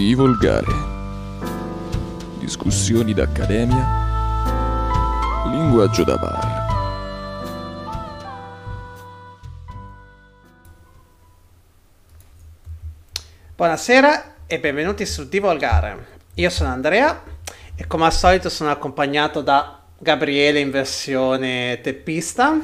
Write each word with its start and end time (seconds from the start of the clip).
Studi 0.00 0.14
volgare. 0.14 0.72
Discussioni 2.38 3.12
d'accademia. 3.12 3.86
Linguaggio 5.48 6.04
da 6.04 6.16
bar. 6.16 6.66
Buonasera 13.54 14.36
e 14.46 14.58
benvenuti 14.58 15.04
su 15.04 15.28
Divolgare. 15.28 16.06
Io 16.32 16.48
sono 16.48 16.70
Andrea 16.70 17.22
e 17.76 17.86
come 17.86 18.06
al 18.06 18.14
solito 18.14 18.48
sono 18.48 18.70
accompagnato 18.70 19.42
da 19.42 19.82
Gabriele 19.98 20.60
in 20.60 20.70
versione 20.70 21.78
teppista 21.82 22.58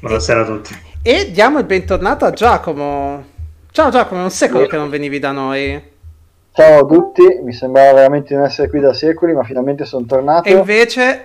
Buonasera 0.00 0.40
a 0.40 0.44
tutti. 0.44 0.76
e 1.02 1.30
diamo 1.30 1.60
il 1.60 1.66
bentornato 1.66 2.24
a 2.24 2.32
Giacomo. 2.32 3.24
Ciao 3.70 3.90
Giacomo, 3.90 4.22
è 4.22 4.24
un 4.24 4.30
secolo 4.32 4.66
che 4.66 4.76
non 4.76 4.90
venivi 4.90 5.20
da 5.20 5.30
noi. 5.30 5.98
Ciao 6.52 6.80
a 6.80 6.86
tutti, 6.86 7.40
mi 7.44 7.52
sembrava 7.52 7.92
veramente 7.94 8.28
di 8.28 8.34
non 8.34 8.44
essere 8.44 8.68
qui 8.68 8.80
da 8.80 8.92
secoli, 8.92 9.32
ma 9.34 9.44
finalmente 9.44 9.84
sono 9.84 10.04
tornato. 10.04 10.48
E 10.48 10.52
invece... 10.52 11.24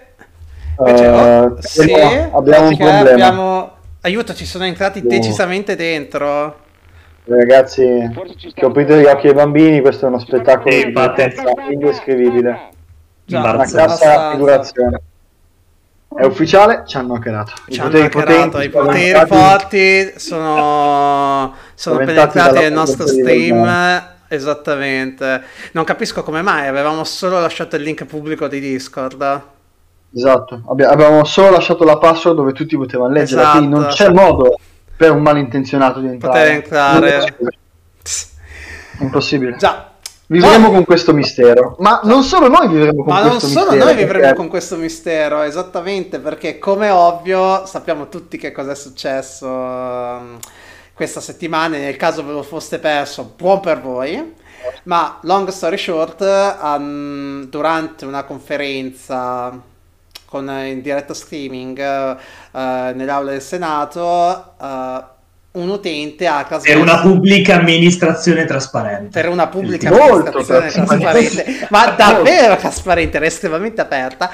Invece 0.78 1.08
oh, 1.08 1.56
sì, 1.62 1.94
abbiamo 1.94 2.68
un 2.68 2.78
problema. 2.78 3.00
abbiamo- 3.12 3.72
Aiuto, 4.02 4.36
ci 4.36 4.46
sono 4.46 4.66
entrati 4.66 5.02
Oh. 5.04 5.08
decisamente 5.08 5.76
dentro. 5.76 6.64
Ragazzi, 7.24 7.84
che 8.54 8.66
ho 8.66 8.68
aprito 8.68 8.96
gli 8.96 9.06
occhi 9.06 9.28
ai 9.30 9.34
bambini, 9.34 9.82
questo 9.82 10.06
è 10.06 10.10
uno 10.10 10.20
spettacolo 10.20 10.70
Sì, 10.72 10.86
di 10.86 10.92
bellezza 10.92 11.44
indescrivibile. 11.72 12.60
Già, 13.26 13.40
Una 13.40 13.66
cassa 13.66 14.32
figurazione. 14.32 15.02
È 16.16 16.24
ufficiale, 16.24 16.84
ci 16.86 16.98
hanno 16.98 17.16
hackerato. 17.16 17.54
I 17.66 17.74
Ci 17.74 17.80
hanno 17.80 17.90
hackerato, 18.04 18.20
potenti 18.20 18.66
i 18.66 18.70
poteri 18.70 19.26
forti 19.26 20.14
sono, 20.18 21.54
sono 21.74 21.98
penetrati 21.98 22.60
nel 22.60 22.72
nostro 22.74 23.06
potenza 23.06 23.22
stream. 23.24 24.14
Esattamente. 24.36 25.42
Non 25.72 25.84
capisco 25.84 26.24
come 26.24 26.42
mai, 26.42 26.68
avevamo 26.68 27.04
solo 27.04 27.40
lasciato 27.40 27.76
il 27.76 27.82
link 27.84 28.06
pubblico 28.06 28.48
di 28.48 28.60
Discord. 28.60 29.42
Esatto, 30.14 30.62
Abbia- 30.70 30.90
abbiamo 30.90 31.24
solo 31.26 31.50
lasciato 31.52 31.84
la 31.84 31.98
password 31.98 32.38
dove 32.38 32.54
tutti 32.54 32.78
potevano 32.78 33.12
leggere, 33.14 33.42
Esatto. 33.42 33.58
quindi 33.58 33.76
non 33.76 33.88
c'è 33.88 34.10
modo 34.12 34.58
per 34.96 35.12
un 35.12 35.22
malintenzionato 35.22 36.00
di 36.00 36.08
entrare. 36.08 36.40
Poter 36.40 36.52
entrare. 36.56 37.36
Non 37.40 37.50
impossibile. 39.00 39.56
Già. 39.58 39.90
Vivremo 40.28 40.68
No. 40.68 40.74
con 40.74 40.86
questo 40.86 41.14
mistero, 41.14 41.76
ma 41.80 42.00
non 42.04 42.24
solo 42.24 42.48
noi 42.48 42.68
vivremo 42.68 43.04
con 43.04 43.14
Ma 43.14 43.20
non 43.20 43.30
questo 43.32 43.48
solo 43.48 43.66
mistero. 43.72 43.86
noi 43.86 43.96
vivremo 43.96 44.20
perché- 44.22 44.36
con 44.36 44.48
questo 44.48 44.76
mistero, 44.76 45.42
esattamente, 45.44 46.20
perché 46.20 46.58
come 46.58 46.90
ovvio 46.90 47.66
sappiamo 47.68 48.10
tutti 48.10 48.38
che 48.38 48.52
cosa 48.52 48.72
è 48.72 48.76
successo 48.76 49.48
questa 50.96 51.20
settimana, 51.20 51.78
nel 51.78 51.98
caso 51.98 52.26
ve 52.26 52.32
lo 52.32 52.42
foste 52.42 52.80
perso, 52.80 53.34
buon 53.36 53.60
per 53.60 53.82
voi. 53.82 54.34
Ma 54.84 55.20
long 55.24 55.48
story 55.50 55.78
short, 55.78 56.22
um, 56.62 57.48
durante 57.50 58.06
una 58.06 58.24
conferenza 58.24 59.62
con 60.26 60.50
in 60.50 60.82
diretta 60.82 61.14
streaming 61.14 61.78
eh, 61.78 62.16
eh, 62.52 62.92
nell'aula 62.96 63.32
del 63.32 63.42
Senato, 63.42 64.54
eh, 64.60 65.04
un 65.52 65.70
utente 65.70 66.28
ha 66.28 66.38
Per 66.38 66.48
trasmesso 66.48 66.82
una 66.82 67.00
pubblica 67.00 67.56
amministrazione 67.56 68.46
trasparente. 68.46 69.22
per 69.22 69.30
una 69.30 69.48
pubblica 69.48 69.90
Molto 69.90 70.30
amministrazione 70.30 70.72
trasparente. 70.72 71.30
trasparente, 71.32 71.68
ma 71.70 71.86
davvero 71.92 72.56
trasparente, 72.58 73.18
era 73.18 73.26
estremamente 73.26 73.82
aperta. 73.82 74.32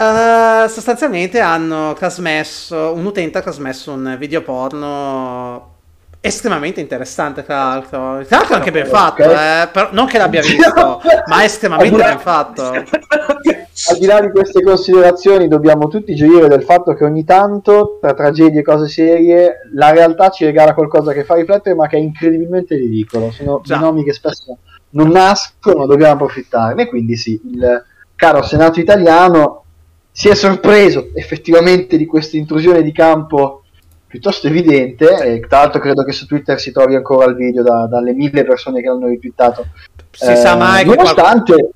Eh, 0.00 0.68
sostanzialmente 0.70 1.40
hanno 1.40 1.92
trasmesso, 1.92 2.94
un 2.94 3.04
utente 3.04 3.36
ha 3.36 3.42
trasmesso 3.42 3.92
un 3.92 4.16
video 4.18 4.40
porno 4.40 5.74
estremamente 6.22 6.80
interessante, 6.80 7.44
tra 7.44 7.56
l'altro. 7.56 8.24
Tra 8.26 8.38
l'altro 8.38 8.54
anche 8.54 8.70
ben 8.70 8.86
fatto, 8.86 9.22
eh, 9.24 9.68
però- 9.70 9.90
non 9.92 10.06
che 10.06 10.16
l'abbia 10.16 10.40
visto, 10.40 11.02
ma 11.26 11.44
estremamente 11.44 11.96
ben 11.96 12.18
fatto. 12.18 12.62
Al 12.62 13.98
di 13.98 14.06
là 14.06 14.20
di 14.20 14.30
queste 14.30 14.62
considerazioni, 14.62 15.48
dobbiamo 15.48 15.88
tutti 15.88 16.14
gioire 16.14 16.48
del 16.48 16.62
fatto 16.62 16.94
che 16.94 17.04
ogni 17.04 17.24
tanto, 17.24 17.98
tra 18.00 18.14
tragedie 18.14 18.60
e 18.60 18.62
cose 18.62 18.88
serie, 18.88 19.68
la 19.74 19.90
realtà 19.90 20.30
ci 20.30 20.46
regala 20.46 20.72
qualcosa 20.72 21.12
che 21.12 21.24
fa 21.24 21.34
riflettere, 21.34 21.74
ma 21.74 21.86
che 21.86 21.96
è 21.96 22.00
incredibilmente 22.00 22.74
ridicolo. 22.74 23.30
Sono 23.32 23.60
Già. 23.62 23.76
binomi 23.76 24.04
che 24.04 24.14
spesso 24.14 24.56
non 24.90 25.08
nascono, 25.08 25.84
dobbiamo 25.84 26.14
approfittarne. 26.14 26.86
Quindi, 26.86 27.16
sì, 27.16 27.38
il 27.52 27.84
caro 28.14 28.42
Senato 28.42 28.80
italiano 28.80 29.64
si 30.12 30.28
è 30.28 30.34
sorpreso 30.34 31.10
effettivamente 31.14 31.96
di 31.96 32.06
questa 32.06 32.36
intrusione 32.36 32.82
di 32.82 32.92
campo 32.92 33.62
piuttosto 34.06 34.48
evidente. 34.48 35.06
E 35.22 35.40
tra 35.40 35.60
l'altro, 35.60 35.80
credo 35.80 36.04
che 36.04 36.12
su 36.12 36.26
Twitter 36.26 36.58
si 36.58 36.72
trovi 36.72 36.96
ancora 36.96 37.26
il 37.26 37.36
video 37.36 37.62
da- 37.62 37.86
dalle 37.86 38.12
mille 38.12 38.44
persone 38.44 38.80
che 38.80 38.88
l'hanno 38.88 39.06
ritwittato. 39.06 39.66
Si 40.10 40.36
sa 40.36 40.54
Eh, 40.54 40.56
mai 40.56 40.84
che 40.84 40.96
qualcuno... 40.96 41.70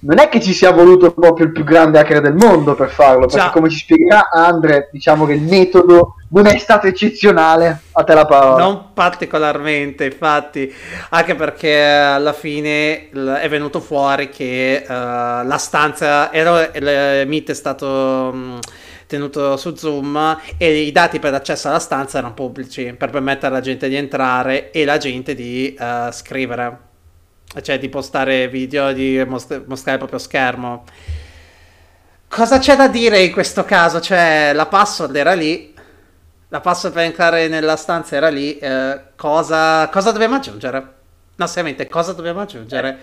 non 0.00 0.18
è 0.18 0.28
che 0.28 0.40
ci 0.40 0.52
sia 0.52 0.70
voluto 0.70 1.12
proprio 1.12 1.46
il 1.46 1.52
più 1.52 1.64
grande 1.64 1.98
hacker 1.98 2.20
del 2.20 2.34
mondo 2.34 2.74
per 2.74 2.90
farlo, 2.90 3.26
perché 3.26 3.36
Già. 3.36 3.50
come 3.50 3.68
ci 3.68 3.78
spiegherà 3.78 4.30
Andre, 4.30 4.88
diciamo 4.92 5.26
che 5.26 5.34
il 5.34 5.42
metodo 5.42 6.14
non 6.30 6.46
è 6.46 6.56
stato 6.58 6.86
eccezionale. 6.86 7.80
A 7.92 8.04
te 8.04 8.14
la 8.14 8.24
parola. 8.24 8.62
Non 8.62 8.92
particolarmente, 8.94 10.06
infatti, 10.06 10.72
anche 11.10 11.34
perché 11.34 11.82
alla 11.82 12.32
fine 12.32 13.10
è 13.10 13.48
venuto 13.48 13.80
fuori 13.80 14.30
che 14.30 14.76
eh, 14.76 14.86
la 14.86 15.58
stanza, 15.58 16.32
era, 16.32 16.70
il 16.72 17.28
meet 17.28 17.50
è 17.50 17.54
stato 17.54 18.32
mh, 18.32 18.58
tenuto 19.06 19.56
su 19.56 19.74
Zoom 19.74 20.38
e 20.56 20.82
i 20.82 20.92
dati 20.92 21.18
per 21.18 21.32
l'accesso 21.32 21.68
alla 21.68 21.78
stanza 21.78 22.18
erano 22.18 22.32
pubblici 22.32 22.94
per 22.96 23.10
permettere 23.10 23.48
alla 23.48 23.60
gente 23.60 23.88
di 23.88 23.96
entrare 23.96 24.70
e 24.70 24.84
la 24.84 24.96
gente 24.96 25.34
di 25.34 25.74
eh, 25.74 26.08
scrivere, 26.12 26.89
cioè 27.62 27.78
di 27.78 27.88
postare 27.88 28.48
video, 28.48 28.92
di 28.92 29.22
most- 29.26 29.62
mostrare 29.66 29.92
il 29.92 29.98
proprio 29.98 30.18
schermo. 30.18 30.84
Cosa 32.28 32.58
c'è 32.58 32.76
da 32.76 32.86
dire 32.88 33.22
in 33.22 33.32
questo 33.32 33.64
caso? 33.64 34.00
Cioè, 34.00 34.52
la 34.54 34.66
password 34.66 35.16
era 35.16 35.32
lì, 35.34 35.74
la 36.48 36.60
password 36.60 36.94
per 36.94 37.04
entrare 37.04 37.48
nella 37.48 37.76
stanza 37.76 38.14
era 38.16 38.28
lì. 38.28 38.56
eh, 38.58 39.00
cosa, 39.16 39.88
cosa 39.88 40.12
dobbiamo 40.12 40.36
aggiungere? 40.36 40.92
No, 41.36 41.46
seriamente, 41.46 41.88
cosa 41.88 42.12
dobbiamo 42.12 42.40
aggiungere? 42.40 42.98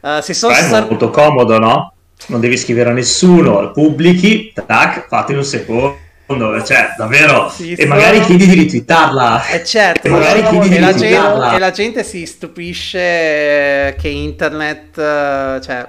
Eh, 0.00 0.20
si 0.22 0.32
sono 0.34 0.54
È 0.54 0.62
sor- 0.62 0.88
molto 0.88 1.10
comodo, 1.10 1.58
no? 1.58 1.92
Non 2.28 2.40
devi 2.40 2.56
scrivere 2.56 2.90
a 2.90 2.92
nessuno, 2.92 3.72
pubblichi, 3.72 4.52
tac, 4.66 5.06
fate 5.08 5.32
in 5.32 5.38
un 5.38 5.44
secondo. 5.44 5.98
Cioè, 6.64 6.94
davvero. 6.96 7.48
Sì, 7.48 7.72
e 7.72 7.82
sono- 7.82 7.94
magari 7.94 8.20
chiedi 8.20 8.46
di 8.46 8.54
ritwittarla. 8.54 9.46
Eh 9.48 9.64
certo, 9.64 10.06
E 10.06 10.10
magari 10.10 10.42
chiedi 10.44 10.68
di 10.68 10.78
la, 10.78 10.92
gente, 10.94 11.54
e 11.54 11.58
la 11.58 11.70
gente 11.70 12.04
si 12.04 12.26
stupisce 12.26 13.94
che 13.98 14.08
internet, 14.08 14.98
eh, 14.98 15.60
cioè, 15.62 15.88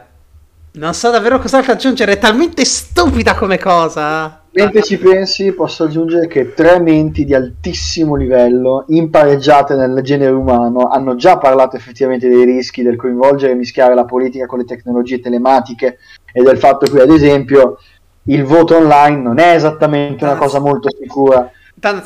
non 0.76 0.94
so 0.94 1.12
davvero 1.12 1.40
cos'altro 1.40 1.74
aggiungere, 1.74 2.14
è 2.14 2.18
talmente 2.18 2.66
stupida 2.66 3.36
come 3.36 3.60
cosa. 3.60 4.40
Mentre 4.56 4.84
ci 4.84 4.98
pensi, 4.98 5.52
posso 5.54 5.84
aggiungere 5.86 6.28
che 6.28 6.54
tre 6.54 6.80
menti 6.80 7.26
di 7.26 7.34
altissimo 7.34 8.16
livello, 8.16 8.86
impareggiate 8.88 9.74
nel 9.76 10.00
genere 10.04 10.32
umano, 10.32 10.90
hanno 10.90 11.16
già 11.16 11.40
parlato 11.40 11.76
effettivamente 11.76 12.30
dei 12.30 12.46
rischi 12.46 12.84
del 12.84 12.96
coinvolgere 12.96 13.54
e 13.54 13.56
mischiare 13.56 13.96
la 13.96 14.06
politica 14.06 14.46
con 14.46 14.60
le 14.60 14.66
tecnologie 14.66 15.20
telematiche 15.20 15.98
e 16.32 16.44
del 16.44 16.60
fatto 16.60 16.86
che, 16.92 17.02
ad 17.02 17.10
esempio, 17.10 17.80
il 18.26 18.44
voto 18.44 18.78
online 18.78 19.22
non 19.22 19.40
è 19.40 19.54
esattamente 19.56 20.24
una 20.24 20.36
cosa 20.36 20.60
molto 20.60 20.90
sicura. 20.98 21.50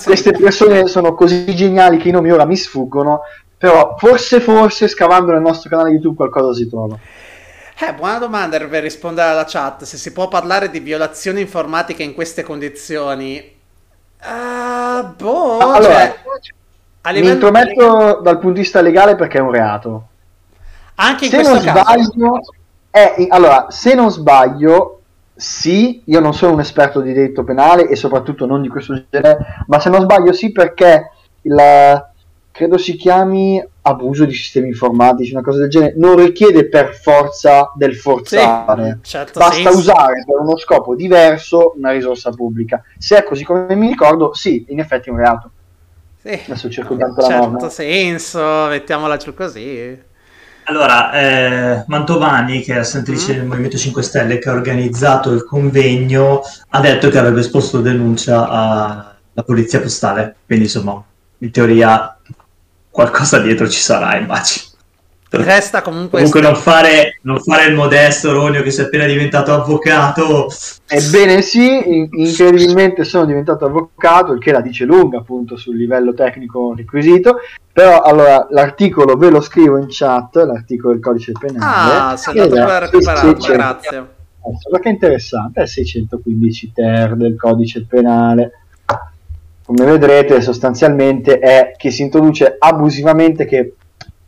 Queste 0.03 0.31
persone 0.31 0.87
sono 0.87 1.13
così 1.13 1.55
geniali 1.55 1.97
che 1.97 2.09
i 2.09 2.11
nomi 2.11 2.31
ora 2.31 2.45
mi 2.45 2.55
sfuggono, 2.57 3.21
però 3.57 3.95
forse, 3.97 4.39
forse, 4.39 4.87
scavando 4.87 5.31
nel 5.31 5.41
nostro 5.41 5.69
canale 5.69 5.91
YouTube 5.91 6.15
qualcosa 6.15 6.53
si 6.53 6.67
trova. 6.69 6.97
Eh, 7.79 7.93
buona 7.93 8.17
domanda 8.17 8.57
per 8.57 8.81
rispondere 8.81 9.29
alla 9.29 9.45
chat. 9.45 9.83
Se 9.83 9.97
si 9.97 10.11
può 10.11 10.27
parlare 10.27 10.69
di 10.71 10.79
violazione 10.79 11.41
informatica 11.41 12.01
in 12.01 12.15
queste 12.15 12.41
condizioni. 12.43 13.55
Ah, 14.21 15.13
boh, 15.15 15.59
Allora, 15.59 15.81
cioè, 15.81 16.15
a 17.01 17.09
mi 17.11 17.15
livello- 17.21 17.33
intrometto 17.33 18.19
dal 18.21 18.39
punto 18.39 18.53
di 18.55 18.61
vista 18.61 18.81
legale 18.81 19.15
perché 19.15 19.37
è 19.37 19.41
un 19.41 19.51
reato. 19.51 20.07
anche 20.95 21.25
in 21.25 21.29
se 21.31 21.37
questo 21.37 21.53
non 21.53 21.63
caso. 21.63 21.79
sbaglio, 21.79 22.39
è- 22.89 23.27
allora, 23.29 23.67
se 23.69 23.93
non 23.93 24.09
sbaglio, 24.09 24.96
sì, 25.37 26.01
io 26.05 26.19
non 26.19 26.33
sono 26.33 26.53
un 26.53 26.59
esperto 26.59 26.99
di 26.99 27.13
diritto 27.13 27.43
penale 27.43 27.87
e 27.87 27.95
soprattutto 27.95 28.45
non 28.45 28.61
di 28.61 28.67
questo 28.67 29.05
genere, 29.09 29.63
ma 29.67 29.79
se 29.79 29.89
non 29.89 30.01
sbaglio 30.01 30.33
sì 30.33 30.51
perché 30.51 31.11
il, 31.41 31.55
credo 32.51 32.77
si 32.79 32.95
chiami 32.95 33.63
abuso 33.83 34.25
di 34.25 34.33
sistemi 34.33 34.69
informatici, 34.69 35.31
una 35.31 35.43
cosa 35.43 35.59
del 35.59 35.69
genere, 35.69 35.93
non 35.95 36.15
richiede 36.15 36.67
per 36.67 36.95
forza 36.95 37.71
del 37.75 37.95
forzare. 37.95 38.99
Sì, 39.03 39.09
certo 39.11 39.39
Basta 39.39 39.55
senso. 39.55 39.77
usare 39.77 40.23
per 40.25 40.39
uno 40.39 40.57
scopo 40.57 40.95
diverso 40.95 41.73
una 41.77 41.91
risorsa 41.91 42.31
pubblica. 42.31 42.83
Se 42.97 43.15
è 43.15 43.23
così 43.23 43.43
come 43.43 43.75
mi 43.75 43.87
ricordo, 43.87 44.33
sì, 44.33 44.65
in 44.69 44.79
effetti 44.79 45.09
è 45.09 45.11
un 45.11 45.19
reato. 45.19 45.51
Sì, 46.19 46.29
Adesso 46.31 46.69
cerco 46.69 46.97
tanto 46.97 47.21
la 47.21 47.27
certo 47.27 47.49
norma. 47.49 47.69
senso, 47.69 48.65
mettiamola 48.69 49.17
giù 49.17 49.33
così. 49.35 50.15
Allora, 50.69 51.11
eh, 51.13 51.83
Mantovani, 51.87 52.61
che 52.61 52.73
è 52.73 52.77
la 52.77 52.83
senatrice 52.83 53.31
Mm. 53.33 53.35
del 53.37 53.45
Movimento 53.45 53.77
5 53.77 54.03
Stelle, 54.03 54.37
che 54.37 54.49
ha 54.49 54.53
organizzato 54.53 55.31
il 55.31 55.45
convegno, 55.45 56.41
ha 56.69 56.79
detto 56.81 57.07
che 57.09 57.17
avrebbe 57.17 57.39
esposto 57.39 57.79
denuncia 57.79 58.49
alla 58.49 59.43
polizia 59.45 59.79
postale. 59.79 60.35
Quindi, 60.45 60.65
insomma, 60.65 61.01
in 61.39 61.51
teoria 61.51 62.17
qualcosa 62.89 63.39
dietro 63.39 63.69
ci 63.69 63.79
sarà, 63.79 64.17
immagino. 64.17 64.65
Resta 65.29 65.81
comunque... 65.81 66.19
Comunque 66.19 66.41
non 66.41 66.55
fare, 66.55 67.19
non 67.23 67.39
fare 67.39 67.65
il 67.65 67.75
modesto 67.75 68.31
Ronio 68.31 68.63
che 68.63 68.71
si 68.71 68.81
è 68.81 68.85
appena 68.85 69.05
diventato 69.05 69.53
avvocato. 69.53 70.47
Ebbene 70.87 71.41
sì, 71.41 72.07
incredibilmente 72.11 73.03
sono 73.03 73.25
diventato 73.25 73.65
avvocato, 73.65 74.31
il 74.31 74.39
che 74.39 74.53
la 74.53 74.61
dice 74.61 74.85
lunga 74.85 75.19
appunto 75.19 75.57
sul 75.57 75.75
livello 75.75 76.13
tecnico 76.13 76.73
requisito, 76.75 77.39
però 77.71 77.99
allora 77.99 78.47
l'articolo 78.49 79.17
ve 79.17 79.29
lo 79.29 79.41
scrivo 79.41 79.77
in 79.77 79.87
chat, 79.89 80.37
l'articolo 80.37 80.93
del 80.93 81.01
codice 81.01 81.33
penale. 81.37 82.13
Ah, 82.13 82.15
sono 82.15 82.41
andato 82.41 82.65
per 82.65 82.81
recuperarlo, 82.83 83.33
grazie. 83.33 84.15
Perché 84.71 84.87
è 84.87 84.91
interessante, 84.93 85.61
è 85.61 85.65
615 85.65 86.71
ter 86.73 87.15
del 87.17 87.35
codice 87.35 87.85
penale. 87.85 88.51
Come 89.65 89.83
vedrete 89.83 90.39
sostanzialmente 90.39 91.39
è 91.39 91.73
che 91.75 91.91
si 91.91 92.01
introduce 92.03 92.55
abusivamente 92.57 93.43
che 93.43 93.73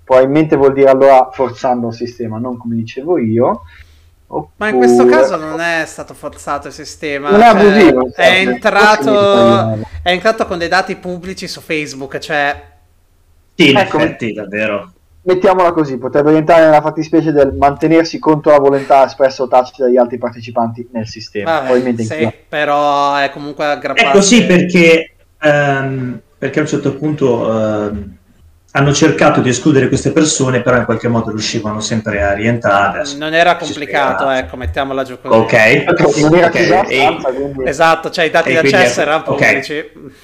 probabilmente 0.10 0.56
vuol 0.56 0.74
dire 0.74 0.90
allora 0.90 1.30
forzando 1.32 1.90
il 1.90 1.94
sistema, 1.94 2.40
non 2.40 2.58
come 2.58 2.74
dicevo 2.74 3.20
io. 3.20 3.62
Oppure... 4.26 4.52
Ma 4.56 4.70
in 4.70 4.78
questo 4.78 5.06
caso 5.06 5.36
non 5.36 5.60
è 5.60 5.84
stato 5.86 6.16
forzato 6.16 6.66
il 6.66 6.74
sistema, 6.74 7.30
non 7.30 7.42
è, 7.42 7.52
cioè, 7.52 7.60
abusivo, 7.60 8.10
è, 8.16 8.40
entrato, 8.40 9.78
è 10.02 10.10
entrato 10.10 10.48
con 10.48 10.58
dei 10.58 10.68
dati 10.68 10.96
pubblici 10.96 11.48
su 11.48 11.62
Facebook, 11.62 12.18
cioè... 12.18 12.60
Sì, 13.54 13.70
in 13.70 13.78
ecco, 13.78 13.98
effetti, 14.00 14.34
davvero. 14.34 14.94
Mettiamola 15.22 15.74
così, 15.74 16.00
potrebbe 16.00 16.32
rientrare 16.32 16.66
nella 16.66 16.82
fattispecie 16.82 17.32
del 17.32 17.54
mantenersi 17.54 18.18
contro 18.18 18.52
la 18.52 18.60
volontà 18.60 19.06
espressa 19.06 19.44
o 19.44 19.48
tacita 19.48 19.84
dagli 19.84 19.98
altri 19.98 20.18
partecipanti 20.18 20.90
nel 20.92 21.06
sistema. 21.06 21.62
Vabbè, 21.62 22.02
sì, 22.02 22.34
però 22.48 23.16
è 23.16 23.30
comunque 23.30 23.64
aggrappato. 23.66 24.10
È 24.10 24.12
così 24.12 24.44
perché, 24.44 25.14
um, 25.44 26.20
perché 26.36 26.58
a 26.58 26.62
un 26.64 26.68
certo 26.68 26.96
punto... 26.96 27.42
Uh 27.42 28.18
hanno 28.72 28.94
cercato 28.94 29.42
di 29.42 29.50
escludere 29.50 29.88
queste 29.88 30.12
persone, 30.12 30.62
però 30.62 30.78
in 30.78 30.86
qualche 30.86 31.08
modo 31.08 31.32
riuscivano 31.32 31.80
sempre 31.80 32.22
a 32.22 32.34
rientrare. 32.34 33.04
Non 33.18 33.34
era 33.34 33.56
complicato, 33.56 34.30
ecco, 34.30 34.58
mettiamola 34.58 35.04
giù 35.04 35.18
così. 35.20 35.36
Ok, 35.36 36.20
non 36.20 36.36
era 36.36 36.48
okay. 36.48 36.88
E... 36.88 37.18
Esatto, 37.66 38.10
cioè 38.10 38.26
i 38.26 38.30
dati 38.30 38.52
di 38.52 38.58
accesso 38.58 39.02
erano 39.02 39.24
pubblici. 39.24 40.18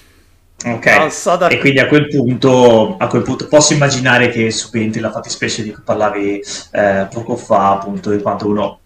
Okay. 0.64 1.06
Ok, 1.06 1.12
so 1.12 1.36
da... 1.36 1.48
e 1.48 1.60
quindi 1.60 1.80
a 1.80 1.88
quel, 1.88 2.08
punto, 2.08 2.96
a 2.98 3.08
quel 3.08 3.22
punto 3.22 3.48
posso 3.48 3.74
immaginare 3.74 4.30
che 4.30 4.50
subentri 4.52 5.00
la 5.00 5.12
fattispecie 5.12 5.62
di 5.62 5.72
cui 5.72 5.84
parlavi 5.84 6.44
eh, 6.72 7.08
poco 7.12 7.36
fa, 7.36 7.72
appunto, 7.72 8.10
di 8.10 8.22
quanto 8.22 8.48
uno 8.48 8.80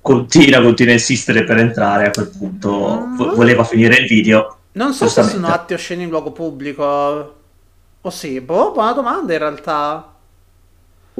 continua, 0.00 0.62
continua 0.62 0.92
a 0.92 0.96
insistere 0.96 1.44
per 1.44 1.58
entrare, 1.58 2.06
a 2.06 2.10
quel 2.10 2.28
punto 2.28 3.06
mm. 3.06 3.34
voleva 3.34 3.64
finire 3.64 3.96
il 3.96 4.06
video. 4.06 4.56
Non 4.72 4.92
so 4.92 5.08
se 5.08 5.22
sono 5.24 5.48
atti 5.48 5.74
osceni 5.74 6.04
in 6.04 6.10
luogo 6.10 6.32
pubblico, 6.32 7.35
Oh 8.06 8.10
sì, 8.10 8.40
boh, 8.40 8.70
buona 8.70 8.92
domanda 8.92 9.32
in 9.32 9.40
realtà. 9.40 10.12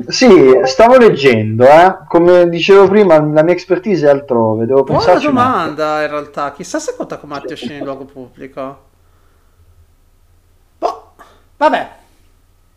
Sì, 0.06 0.29
stavo 0.62 0.97
leggendo, 0.97 1.67
eh. 1.67 1.97
come 2.06 2.49
dicevo 2.49 2.87
prima, 2.87 3.19
la 3.19 3.43
mia 3.43 3.53
expertise 3.53 4.06
è 4.06 4.11
altrove. 4.11 4.67
Devo 4.67 4.85
Buona 4.85 5.19
domanda 5.19 6.03
in 6.03 6.11
realtà. 6.11 6.53
Chissà 6.53 6.79
se 6.79 6.94
conta 6.97 7.17
come 7.17 7.35
atti 7.35 7.55
osceni 7.55 7.79
in 7.79 7.85
luogo 7.85 8.05
pubblico. 8.05 8.85
Boh, 10.79 11.12
vabbè. 11.56 11.91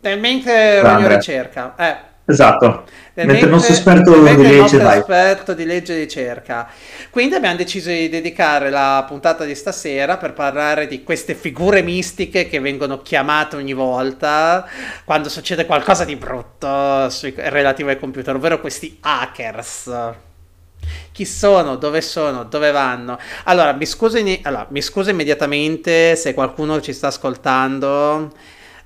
Nel 0.00 0.18
mentre 0.18 0.80
ogni 0.80 1.06
ricerca. 1.06 1.76
Eh. 1.76 1.96
Esatto, 2.30 2.84
mentre 3.14 3.38
il 3.38 3.48
nostro 3.48 3.72
esperto 3.72 4.14
di 4.14 4.22
legge 4.22 4.76
il 4.76 4.82
esperto 4.82 5.54
di 5.54 5.64
legge 5.64 5.96
ricerca. 5.96 6.68
Quindi 7.10 7.34
abbiamo 7.34 7.56
deciso 7.56 7.90
di 7.90 8.08
dedicare 8.08 8.70
la 8.70 9.04
puntata 9.06 9.44
di 9.44 9.54
stasera 9.54 10.16
per 10.16 10.32
parlare 10.32 10.86
di 10.86 11.02
queste 11.02 11.34
figure 11.34 11.82
mistiche 11.82 12.48
che 12.48 12.60
vengono 12.60 13.02
chiamate 13.02 13.56
ogni 13.56 13.72
volta 13.72 14.66
quando 15.04 15.28
succede 15.28 15.66
qualcosa 15.66 16.04
di 16.04 16.16
brutto 16.16 17.08
sui, 17.10 17.34
relativo 17.36 17.88
ai 17.88 17.98
computer, 17.98 18.34
ovvero 18.34 18.60
questi 18.60 18.98
hackers. 19.00 19.90
Chi 21.12 21.24
sono? 21.26 21.76
Dove 21.76 22.00
sono? 22.00 22.44
Dove 22.44 22.70
vanno? 22.70 23.18
Allora, 23.44 23.72
mi 23.72 23.84
scuso, 23.84 24.16
in... 24.16 24.38
allora, 24.42 24.66
mi 24.70 24.80
scuso 24.80 25.10
immediatamente 25.10 26.16
se 26.16 26.32
qualcuno 26.32 26.80
ci 26.80 26.92
sta 26.92 27.08
ascoltando 27.08 28.32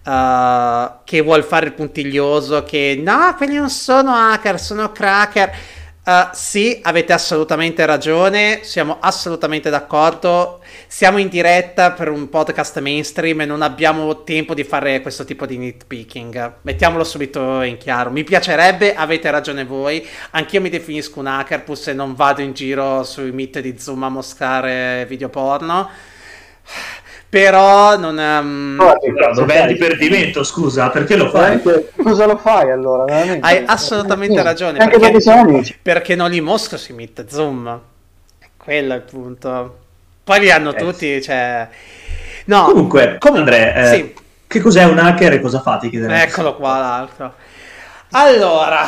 Uh, 0.05 0.97
che 1.05 1.23
vuol 1.23 1.45
fare 1.45 1.65
il 1.65 1.73
puntiglioso, 1.73 2.63
che 2.63 3.01
no, 3.03 3.35
quelli 3.39 3.55
non 3.55 3.71
sono 3.71 4.13
hacker, 4.15 4.61
sono 4.61 4.93
cracker. 4.93 5.51
Uh, 6.05 6.29
sì, 6.35 6.79
avete 6.83 7.15
assolutamente 7.15 7.87
ragione, 7.87 8.61
siamo 8.65 8.99
assolutamente 9.01 9.71
d'accordo. 9.71 10.61
Siamo 10.87 11.17
in 11.17 11.29
diretta 11.29 11.93
per 11.93 12.11
un 12.11 12.29
podcast 12.29 12.79
mainstream 12.81 13.41
e 13.41 13.45
non 13.47 13.63
abbiamo 13.63 14.25
tempo 14.25 14.53
di 14.53 14.65
fare 14.65 15.01
questo 15.01 15.25
tipo 15.25 15.47
di 15.47 15.57
nitpicking. 15.57 16.57
Mettiamolo 16.61 17.03
subito 17.05 17.63
in 17.63 17.79
chiaro. 17.79 18.11
Mi 18.11 18.25
piacerebbe, 18.25 18.95
avete 18.95 19.31
ragione 19.31 19.65
voi. 19.65 20.07
Anch'io 20.33 20.61
mi 20.61 20.69
definisco 20.69 21.21
un 21.21 21.29
hacker, 21.29 21.65
pur 21.65 21.79
se 21.79 21.95
non 21.95 22.15
vado 22.15 22.43
in 22.43 22.53
giro 22.53 23.03
sui 23.05 23.33
meet 23.33 23.61
di 23.61 23.79
Zoom 23.79 24.03
a 24.03 24.11
mostrare 24.11 25.07
video 25.09 25.31
porno 25.31 25.89
però 27.35 27.99
non 27.99 28.17
um... 28.17 28.77
no, 28.77 29.33
dov'è 29.35 29.63
il 29.63 29.73
divertimento 29.73 30.45
scusa 30.45 30.91
perché 30.91 31.17
lo 31.17 31.31
fai? 31.31 31.61
cosa 32.01 32.27
lo 32.27 32.37
fai 32.37 32.71
allora? 32.71 33.07
Veramente? 33.07 33.45
hai 33.45 33.65
assolutamente 33.67 34.41
ragione 34.41 34.79
anche 34.79 35.01
perché, 35.01 35.21
siamo 35.21 35.41
amici. 35.41 35.77
perché 35.83 36.15
non 36.15 36.31
li 36.31 36.41
mostro 36.41 36.79
si 36.79 36.93
mette 36.93 37.27
zoom. 37.29 37.81
Quello 38.57 38.93
è 38.93 38.97
il 38.97 39.03
punto. 39.03 39.79
Poi 40.23 40.39
li 40.39 40.51
hanno 40.53 40.75
eh, 40.75 40.77
tutti 40.77 41.21
cioè 41.21 41.69
no. 42.45 42.67
Comunque, 42.67 43.17
comunque 43.19 43.57
Andrea 43.57 43.75
eh, 43.75 43.97
sì. 43.97 44.15
che 44.47 44.61
cos'è 44.61 44.85
un 44.85 44.99
hacker 44.99 45.33
e 45.33 45.41
cosa 45.41 45.61
fa 45.61 45.79
ti 45.79 45.91
chiederei? 45.91 46.23
Eccolo 46.23 46.55
qua 46.55 46.79
l'altro. 46.79 47.35
Allora 48.13 48.87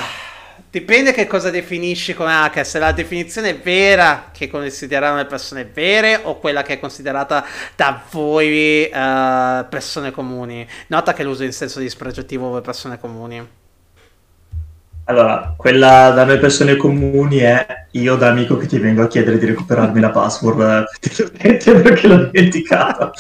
Dipende 0.77 1.13
che 1.13 1.27
cosa 1.27 1.49
definisci 1.49 2.13
come 2.13 2.35
hacker, 2.35 2.67
se 2.67 2.79
la 2.79 2.93
definizione 2.93 3.49
è 3.49 3.59
vera 3.59 4.29
che 4.31 4.47
considerano 4.47 5.17
le 5.17 5.25
persone 5.25 5.65
vere 5.65 6.21
o 6.23 6.39
quella 6.39 6.61
che 6.61 6.75
è 6.75 6.79
considerata 6.79 7.47
da 7.75 8.03
voi 8.11 8.83
uh, 8.93 9.67
persone 9.71 10.11
comuni. 10.11 10.69
Nota 10.89 11.15
che 11.15 11.23
l'uso 11.23 11.45
in 11.45 11.53
senso 11.53 11.81
dispregiativo 11.81 12.51
voi 12.51 12.61
persone 12.61 13.01
comuni. 13.01 13.49
Allora, 15.05 15.55
quella 15.57 16.11
da 16.11 16.25
noi 16.25 16.39
persone 16.39 16.77
comuni 16.77 17.39
è 17.39 17.87
io 17.93 18.17
da 18.17 18.29
amico 18.29 18.59
che 18.59 18.67
ti 18.67 18.79
vengo 18.79 19.01
a 19.01 19.09
chiedere 19.09 19.39
di 19.39 19.47
recuperarmi 19.47 19.99
la 19.99 20.11
password 20.11 20.85
perché 21.41 22.07
l'ho 22.07 22.29
dimenticato. 22.31 23.13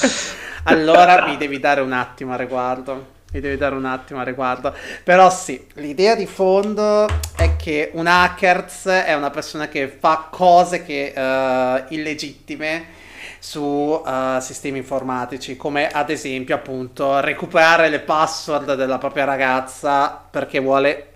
allora 0.64 1.24
mi 1.24 1.38
devi 1.38 1.58
dare 1.58 1.80
un 1.80 1.92
attimo 1.92 2.34
a 2.34 2.36
riguardo 2.36 3.14
mi 3.32 3.40
devi 3.40 3.56
dare 3.56 3.74
un 3.74 3.84
attimo 3.84 4.20
a 4.20 4.22
riguardo. 4.22 4.74
Però 5.02 5.30
sì, 5.30 5.66
l'idea 5.74 6.14
di 6.14 6.26
fondo 6.26 7.06
è 7.36 7.56
che 7.56 7.90
un 7.94 8.06
hackers 8.06 8.86
è 8.86 9.14
una 9.14 9.30
persona 9.30 9.68
che 9.68 9.88
fa 9.88 10.28
cose 10.30 10.84
che, 10.84 11.12
uh, 11.14 11.92
illegittime 11.92 13.04
su 13.38 13.60
uh, 13.60 14.40
sistemi 14.40 14.78
informatici, 14.78 15.56
come 15.56 15.88
ad 15.88 16.10
esempio 16.10 16.54
appunto 16.54 17.20
recuperare 17.20 17.88
le 17.88 18.00
password 18.00 18.74
della 18.74 18.98
propria 18.98 19.24
ragazza 19.24 20.20
perché 20.30 20.58
vuole 20.58 21.12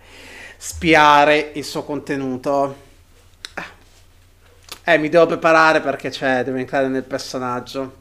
spiare 0.56 1.52
il 1.54 1.64
suo 1.64 1.84
contenuto. 1.84 2.88
Eh, 4.84 4.98
mi 4.98 5.08
devo 5.08 5.26
preparare 5.26 5.80
perché 5.80 6.10
c'è, 6.10 6.44
devo 6.44 6.58
entrare 6.58 6.88
nel 6.88 7.04
personaggio. 7.04 7.99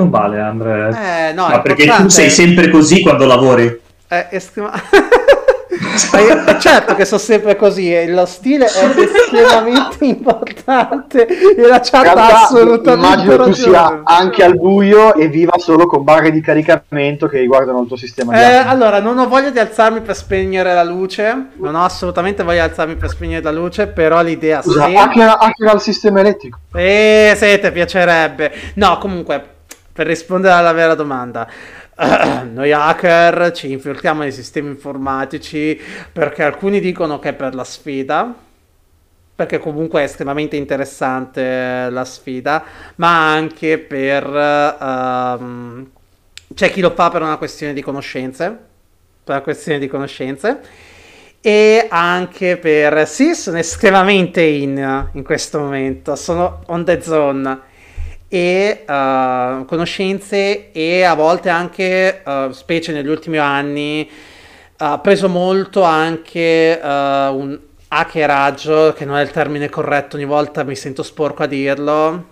Non 0.00 0.10
vale, 0.10 0.40
Andrea. 0.40 1.28
Eh, 1.28 1.32
no, 1.34 1.48
Ma 1.48 1.60
perché 1.60 1.86
tu 1.86 2.08
sei 2.08 2.30
sempre 2.30 2.70
così 2.70 3.02
quando 3.02 3.26
lavori. 3.26 3.80
Eh, 4.08 4.26
estrema... 4.30 4.72
certo 6.58 6.94
che 6.94 7.04
sono 7.04 7.20
sempre 7.20 7.56
così 7.56 7.94
e 7.94 8.08
lo 8.08 8.26
stile 8.26 8.66
è 8.66 8.68
estremamente 8.96 10.04
importante. 10.04 11.26
E 11.26 11.66
la 11.66 11.80
chat 11.80 12.06
ha 12.06 12.42
assolutamente 12.42 13.06
immagino 13.06 13.44
tu 13.44 13.52
sia 13.52 14.02
anche 14.04 14.42
al 14.42 14.56
buio 14.56 15.14
e 15.14 15.28
viva 15.28 15.58
solo 15.58 15.86
con 15.86 16.02
barre 16.02 16.30
di 16.30 16.40
caricamento 16.40 17.26
che 17.26 17.38
riguardano 17.38 17.80
il 17.82 17.86
tuo 17.86 17.96
sistema 17.96 18.32
eh, 18.34 18.68
allora 18.68 19.00
non 19.00 19.18
ho 19.18 19.28
voglia 19.28 19.50
di 19.50 19.58
alzarmi 19.58 20.00
per 20.00 20.16
spegnere 20.16 20.74
la 20.74 20.84
luce. 20.84 21.48
Non 21.56 21.74
ho 21.74 21.84
assolutamente 21.84 22.42
voglia 22.42 22.64
di 22.64 22.70
alzarmi 22.70 22.96
per 22.96 23.08
spegnere 23.08 23.42
la 23.42 23.52
luce 23.52 23.86
però 23.86 24.22
l'idea 24.22 24.62
Scusa, 24.62 24.84
sempre... 24.84 25.00
anche, 25.00 25.22
anche 25.22 25.64
al 25.66 25.80
sistema 25.80 26.20
elettrico. 26.20 26.58
Eh 26.74 27.34
se 27.36 27.58
ti 27.58 27.70
piacerebbe. 27.70 28.52
No 28.74 28.98
comunque 28.98 29.58
per 30.00 30.08
rispondere 30.08 30.54
alla 30.54 30.72
vera 30.72 30.94
domanda, 30.94 31.46
noi 32.50 32.72
hacker 32.72 33.52
ci 33.52 33.70
infiltriamo 33.70 34.22
nei 34.22 34.32
sistemi 34.32 34.68
informatici 34.70 35.78
perché 36.10 36.42
alcuni 36.42 36.80
dicono 36.80 37.18
che 37.18 37.28
è 37.28 37.32
per 37.34 37.54
la 37.54 37.64
sfida, 37.64 38.34
perché 39.34 39.58
comunque 39.58 40.00
è 40.00 40.04
estremamente 40.04 40.56
interessante 40.56 41.90
la 41.90 42.06
sfida, 42.06 42.64
ma 42.94 43.30
anche 43.30 43.76
per... 43.76 44.24
Um, 44.80 45.90
c'è 46.54 46.70
chi 46.70 46.80
lo 46.80 46.92
fa 46.92 47.10
per 47.10 47.20
una 47.20 47.36
questione 47.36 47.74
di 47.74 47.82
conoscenze, 47.82 48.46
per 49.22 49.34
una 49.34 49.42
questione 49.42 49.78
di 49.78 49.86
conoscenze, 49.86 50.60
e 51.42 51.86
anche 51.90 52.56
per... 52.56 53.06
Sì, 53.06 53.34
sono 53.34 53.58
estremamente 53.58 54.40
in 54.40 55.10
in 55.12 55.22
questo 55.22 55.58
momento, 55.58 56.16
sono 56.16 56.62
on 56.68 56.86
the 56.86 57.02
zone 57.02 57.68
e 58.32 58.84
uh, 58.86 59.64
conoscenze 59.64 60.70
e 60.70 61.02
a 61.02 61.14
volte 61.14 61.48
anche, 61.48 62.22
uh, 62.24 62.52
specie 62.52 62.92
negli 62.92 63.08
ultimi 63.08 63.38
anni, 63.38 64.08
ha 64.76 64.98
preso 65.00 65.28
molto 65.28 65.82
anche 65.82 66.78
uh, 66.80 66.86
un 66.86 67.58
hackeraggio, 67.88 68.92
che 68.96 69.04
non 69.04 69.16
è 69.16 69.22
il 69.22 69.32
termine 69.32 69.68
corretto, 69.68 70.14
ogni 70.14 70.26
volta 70.26 70.62
mi 70.62 70.76
sento 70.76 71.02
sporco 71.02 71.42
a 71.42 71.46
dirlo, 71.46 72.26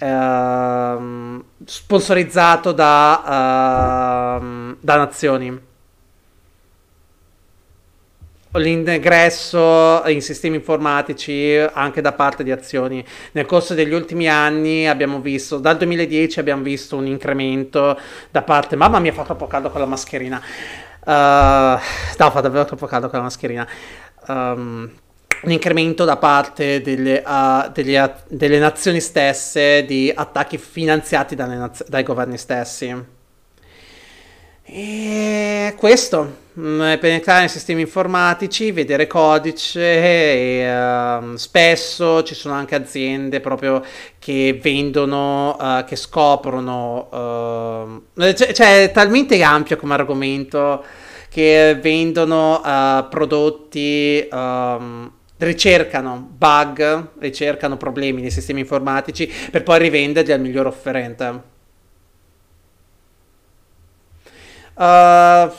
uh, 0.00 1.44
sponsorizzato 1.64 2.72
da, 2.72 4.38
uh, 4.40 4.76
da 4.80 4.96
nazioni 4.96 5.65
l'ingresso 8.56 10.02
in 10.06 10.20
sistemi 10.20 10.56
informatici 10.56 11.56
anche 11.72 12.00
da 12.00 12.12
parte 12.12 12.42
di 12.42 12.50
azioni. 12.50 13.04
Nel 13.32 13.46
corso 13.46 13.74
degli 13.74 13.92
ultimi 13.92 14.28
anni 14.28 14.88
abbiamo 14.88 15.20
visto, 15.20 15.58
dal 15.58 15.76
2010 15.76 16.40
abbiamo 16.40 16.62
visto 16.62 16.96
un 16.96 17.06
incremento 17.06 17.98
da 18.30 18.42
parte, 18.42 18.76
mamma 18.76 18.98
mia 18.98 19.12
fa 19.12 19.24
troppo 19.24 19.46
caldo 19.46 19.70
con 19.70 19.80
la 19.80 19.86
mascherina, 19.86 20.40
uh, 21.04 21.10
no 21.10 22.30
fa 22.30 22.40
davvero 22.40 22.64
troppo 22.64 22.86
caldo 22.86 23.08
con 23.08 23.18
la 23.18 23.24
mascherina, 23.24 23.66
um, 24.28 24.90
un 25.42 25.50
incremento 25.50 26.04
da 26.04 26.16
parte 26.16 26.80
delle, 26.80 27.22
uh, 27.24 27.70
delle, 27.72 28.14
delle, 28.28 28.58
nazioni 28.58 29.00
stesse 29.00 29.84
di 29.84 30.12
attacchi 30.14 30.58
finanziati 30.58 31.36
naz- 31.36 31.86
dai 31.88 32.02
governi 32.02 32.38
stessi. 32.38 33.14
E 34.68 35.74
questo 35.76 36.44
penetrare 36.56 37.40
nei 37.40 37.48
sistemi 37.50 37.82
informatici, 37.82 38.72
vedere 38.72 39.06
codice 39.06 39.82
e 39.82 40.74
uh, 40.74 41.36
spesso 41.36 42.22
ci 42.22 42.34
sono 42.34 42.54
anche 42.54 42.74
aziende 42.74 43.40
proprio 43.40 43.84
che 44.18 44.58
vendono, 44.62 45.54
uh, 45.60 45.84
che 45.84 45.96
scoprono, 45.96 48.00
uh, 48.14 48.32
cioè, 48.32 48.54
cioè 48.54 48.84
è 48.84 48.90
talmente 48.90 49.42
ampio 49.42 49.76
come 49.76 49.94
argomento 49.94 50.82
che 51.28 51.78
vendono 51.78 52.62
prodotti, 53.10 54.26
um, 54.32 55.12
ricercano 55.36 56.26
bug, 56.34 57.08
ricercano 57.18 57.76
problemi 57.76 58.22
nei 58.22 58.30
sistemi 58.30 58.60
informatici 58.60 59.30
per 59.50 59.62
poi 59.62 59.78
rivenderli 59.80 60.32
al 60.32 60.40
miglior 60.40 60.66
offerente. 60.66 61.42
Uh, 64.72 65.52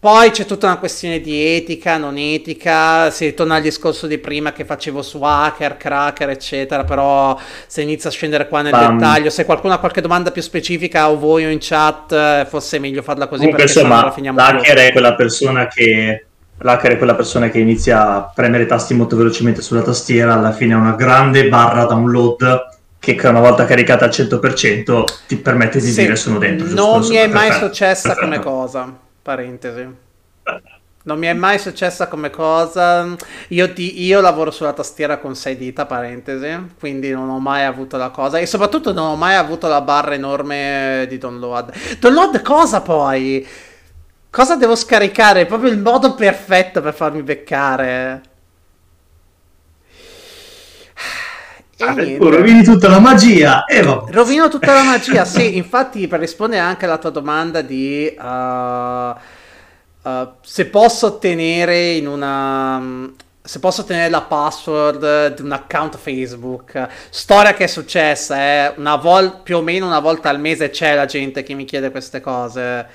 poi 0.00 0.30
c'è 0.30 0.44
tutta 0.44 0.66
una 0.66 0.76
questione 0.76 1.20
di 1.20 1.44
etica, 1.44 1.96
non 1.96 2.16
etica, 2.16 3.10
si 3.10 3.24
ritorna 3.24 3.56
al 3.56 3.62
discorso 3.62 4.06
di 4.06 4.18
prima 4.18 4.52
che 4.52 4.64
facevo 4.64 5.02
su 5.02 5.20
hacker, 5.20 5.76
cracker, 5.76 6.30
eccetera, 6.30 6.84
però 6.84 7.36
se 7.66 7.82
inizia 7.82 8.08
a 8.08 8.12
scendere 8.12 8.46
qua 8.46 8.62
nel 8.62 8.70
Bam. 8.70 8.96
dettaglio, 8.96 9.28
se 9.28 9.44
qualcuno 9.44 9.74
ha 9.74 9.78
qualche 9.78 10.00
domanda 10.00 10.30
più 10.30 10.40
specifica 10.40 11.10
o 11.10 11.18
voi 11.18 11.46
o 11.46 11.48
in 11.48 11.58
chat, 11.60 12.12
eh, 12.12 12.46
forse 12.48 12.76
è 12.76 12.80
meglio 12.80 13.02
farla 13.02 13.26
così 13.26 13.46
Comunque, 13.46 13.64
perché 13.64 13.80
insomma, 13.80 14.12
finiamo 14.12 14.38
l'hacker 14.38 14.76
è 14.76 14.92
quella 14.92 15.14
persona 15.16 15.66
che 15.66 16.26
l'hacker 16.58 16.92
è 16.92 16.96
quella 16.96 17.16
persona 17.16 17.50
che 17.50 17.58
inizia 17.58 18.14
a 18.14 18.32
premere 18.32 18.62
i 18.62 18.66
tasti 18.68 18.94
molto 18.94 19.16
velocemente 19.16 19.62
sulla 19.62 19.82
tastiera, 19.82 20.34
alla 20.34 20.52
fine 20.52 20.74
ha 20.74 20.78
una 20.78 20.94
grande 20.94 21.48
barra 21.48 21.86
download 21.86 22.76
che 23.00 23.18
una 23.24 23.40
volta 23.40 23.64
caricata 23.64 24.04
al 24.04 24.12
100% 24.12 25.04
ti 25.26 25.36
permette 25.38 25.80
di 25.80 25.90
sì, 25.90 26.02
dire 26.02 26.14
sono 26.14 26.38
dentro. 26.38 26.68
Non 26.68 27.04
mi 27.04 27.16
è 27.16 27.26
mai 27.26 27.50
successa 27.50 28.14
come 28.14 28.38
cosa 28.38 29.06
Parentesi. 29.28 29.86
Non 31.02 31.18
mi 31.18 31.26
è 31.26 31.34
mai 31.34 31.58
successa 31.58 32.08
come 32.08 32.30
cosa. 32.30 33.14
Io, 33.48 33.68
di, 33.68 34.02
io, 34.02 34.22
lavoro 34.22 34.50
sulla 34.50 34.72
tastiera 34.72 35.18
con 35.18 35.36
6 35.36 35.54
dita, 35.58 35.84
parentesi, 35.84 36.74
quindi 36.78 37.10
non 37.10 37.28
ho 37.28 37.38
mai 37.38 37.64
avuto 37.64 37.98
la 37.98 38.08
cosa. 38.08 38.38
E 38.38 38.46
soprattutto 38.46 38.94
non 38.94 39.06
ho 39.06 39.16
mai 39.16 39.34
avuto 39.34 39.68
la 39.68 39.82
barra 39.82 40.14
enorme 40.14 41.04
di 41.10 41.18
download. 41.18 41.98
Download 41.98 42.40
cosa 42.40 42.80
poi? 42.80 43.46
Cosa 44.30 44.56
devo 44.56 44.74
scaricare? 44.74 45.42
È 45.42 45.46
proprio 45.46 45.72
il 45.72 45.78
modo 45.78 46.14
perfetto 46.14 46.80
per 46.80 46.94
farmi 46.94 47.22
beccare. 47.22 48.22
Ah, 51.80 51.94
rovini 51.94 52.64
tutta 52.64 52.88
la 52.88 52.98
magia. 52.98 53.64
Eh, 53.64 53.82
Rovino 53.82 54.48
tutta 54.48 54.72
la 54.72 54.82
magia, 54.98 55.24
sì. 55.24 55.56
Infatti, 55.56 56.08
per 56.08 56.18
rispondere 56.18 56.60
anche 56.60 56.86
alla 56.86 56.98
tua 56.98 57.10
domanda 57.10 57.62
di 57.62 58.12
uh, 58.18 58.22
uh, 60.08 60.28
se 60.40 60.66
posso 60.66 61.06
ottenere 61.06 61.92
in 61.92 62.08
una. 62.08 63.16
Se 63.40 63.60
posso 63.60 63.80
ottenere 63.80 64.10
la 64.10 64.20
password 64.22 65.34
di 65.36 65.42
un 65.42 65.52
account 65.52 65.96
Facebook, 65.96 66.86
storia 67.08 67.54
che 67.54 67.64
è 67.64 67.66
successa, 67.66 68.36
eh, 68.36 68.74
una 68.76 68.96
vol- 68.96 69.40
più 69.42 69.56
o 69.56 69.62
meno 69.62 69.86
una 69.86 70.00
volta 70.00 70.28
al 70.28 70.38
mese 70.38 70.68
c'è 70.68 70.94
la 70.94 71.06
gente 71.06 71.42
che 71.42 71.54
mi 71.54 71.64
chiede 71.64 71.90
queste 71.90 72.20
cose. 72.20 72.88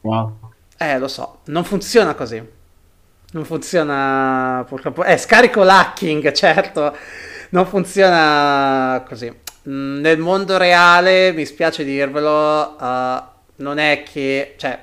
Wow. 0.00 0.38
Eh, 0.76 0.98
lo 0.98 1.06
so, 1.06 1.40
non 1.44 1.62
funziona 1.62 2.14
così. 2.14 2.42
Non 3.30 3.44
funziona 3.44 4.64
purtroppo. 4.66 5.04
Eh, 5.04 5.18
scarico 5.18 5.62
l'hacking, 5.62 6.32
certo 6.32 6.96
non 7.50 7.66
funziona 7.66 9.04
così. 9.06 9.32
Mm, 9.68 10.00
nel 10.00 10.18
mondo 10.18 10.56
reale, 10.56 11.32
mi 11.32 11.44
spiace 11.44 11.84
dirvelo, 11.84 12.76
uh, 12.78 13.22
non 13.56 13.78
è 13.78 14.02
che... 14.10 14.54
Cioè, 14.56 14.78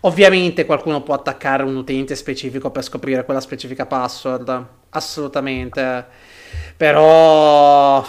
ovviamente 0.00 0.64
qualcuno 0.64 1.02
può 1.02 1.14
attaccare 1.14 1.62
un 1.62 1.76
utente 1.76 2.14
specifico 2.14 2.70
per 2.70 2.82
scoprire 2.82 3.24
quella 3.24 3.40
specifica 3.40 3.86
password, 3.86 4.66
assolutamente. 4.90 6.06
Però... 6.76 8.04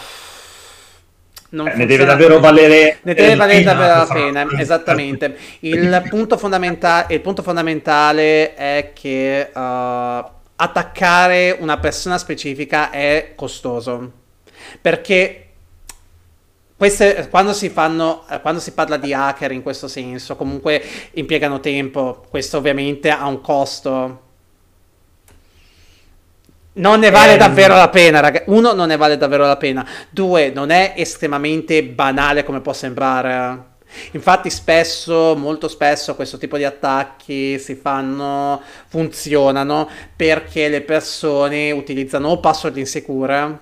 Eh, 1.52 1.76
ne 1.76 1.86
deve 1.86 2.06
davvero 2.06 2.40
valere, 2.40 2.98
ne 3.04 3.14
deve 3.14 3.36
valere 3.36 3.62
davvero 3.62 3.96
la 3.96 4.08
pena, 4.12 4.48
esattamente. 4.58 5.38
Il 5.60 6.04
punto, 6.10 6.40
il 6.40 7.22
punto, 7.22 7.44
fondamentale 7.44 8.56
è 8.56 8.92
che 8.96 9.52
uh, 9.54 10.24
attaccare 10.64 11.58
una 11.60 11.78
persona 11.78 12.18
specifica 12.18 12.90
è 12.90 13.34
costoso. 13.36 14.12
Perché 14.82 15.50
queste, 16.76 17.28
quando, 17.30 17.54
si 17.54 17.70
fanno, 17.70 18.26
quando 18.42 18.60
si 18.60 18.72
parla 18.72 18.98
di 18.98 19.14
hacker 19.14 19.52
in 19.52 19.62
questo 19.62 19.88
senso, 19.88 20.36
comunque 20.36 20.84
impiegano 21.12 21.60
tempo. 21.60 22.26
Questo 22.30 22.58
ovviamente 22.58 23.10
ha 23.10 23.28
un 23.28 23.42
costo. 23.42 24.22
Non 26.76 27.00
ne 27.00 27.10
vale 27.12 27.36
eh, 27.36 27.38
davvero 27.38 27.76
la 27.76 27.90
pena, 27.90 28.20
ragazzi. 28.20 28.46
Uno, 28.48 28.74
non 28.74 28.88
ne 28.88 28.98
vale 28.98 29.18
davvero 29.18 29.46
la 29.46 29.58
pena. 29.58 29.88
Due, 30.10 30.50
non 30.50 30.72
è 30.72 30.94
estremamente 30.98 31.84
banale 31.84 32.44
come 32.44 32.62
può 32.62 32.74
sembrare. 32.74 33.72
Infatti 34.12 34.50
spesso, 34.50 35.36
molto 35.36 35.68
spesso 35.68 36.16
questo 36.16 36.38
tipo 36.38 36.58
di 36.58 36.64
attacchi 36.64 37.60
si 37.60 37.76
fanno, 37.76 38.62
funzionano 38.88 39.90
perché 40.16 40.70
le 40.70 40.82
persone 40.82 41.72
utilizzano 41.72 42.30
o 42.30 42.40
password 42.40 42.78
insicure 42.78 43.60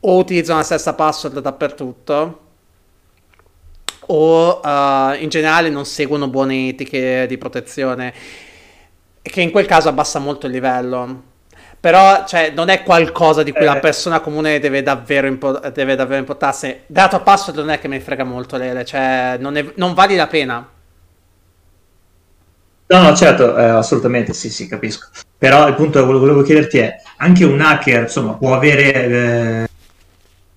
o 0.00 0.16
utilizzano 0.16 0.58
la 0.58 0.64
stessa 0.64 0.94
password 0.94 1.40
dappertutto 1.40 2.40
o 4.06 4.60
uh, 4.62 5.14
in 5.20 5.28
generale 5.28 5.68
non 5.68 5.84
seguono 5.84 6.28
buone 6.28 6.68
etiche 6.68 7.26
di 7.28 7.38
protezione 7.38 8.12
che 9.22 9.40
in 9.40 9.50
quel 9.50 9.66
caso 9.66 9.88
abbassa 9.88 10.18
molto 10.18 10.46
il 10.46 10.52
livello. 10.52 11.28
Però, 11.80 12.26
cioè, 12.26 12.52
non 12.54 12.68
è 12.68 12.82
qualcosa 12.82 13.42
di 13.42 13.52
cui 13.52 13.62
eh. 13.62 13.64
la 13.64 13.78
persona 13.78 14.20
comune 14.20 14.58
deve 14.58 14.82
davvero, 14.82 15.26
impo- 15.26 15.60
deve 15.72 15.96
davvero 15.96 16.20
importarsi. 16.20 16.80
Dato 16.86 17.16
a 17.16 17.20
password 17.20 17.58
non 17.58 17.70
è 17.70 17.78
che 17.78 17.88
mi 17.88 17.98
frega 18.00 18.22
molto, 18.22 18.58
Lele, 18.58 18.84
cioè, 18.84 19.38
non, 19.40 19.56
è, 19.56 19.64
non 19.76 19.94
vale 19.94 20.14
la 20.14 20.26
pena. 20.26 20.68
No, 22.86 23.02
no, 23.02 23.16
certo, 23.16 23.56
eh, 23.56 23.64
assolutamente, 23.64 24.34
sì, 24.34 24.50
sì, 24.50 24.66
capisco. 24.66 25.08
Però 25.38 25.66
il 25.68 25.74
punto 25.74 26.00
che 26.00 26.12
volevo 26.12 26.42
chiederti 26.42 26.78
è, 26.78 26.96
anche 27.16 27.44
un 27.44 27.60
hacker, 27.60 28.02
insomma, 28.02 28.34
può 28.34 28.52
avere 28.52 28.92
eh, 28.92 29.68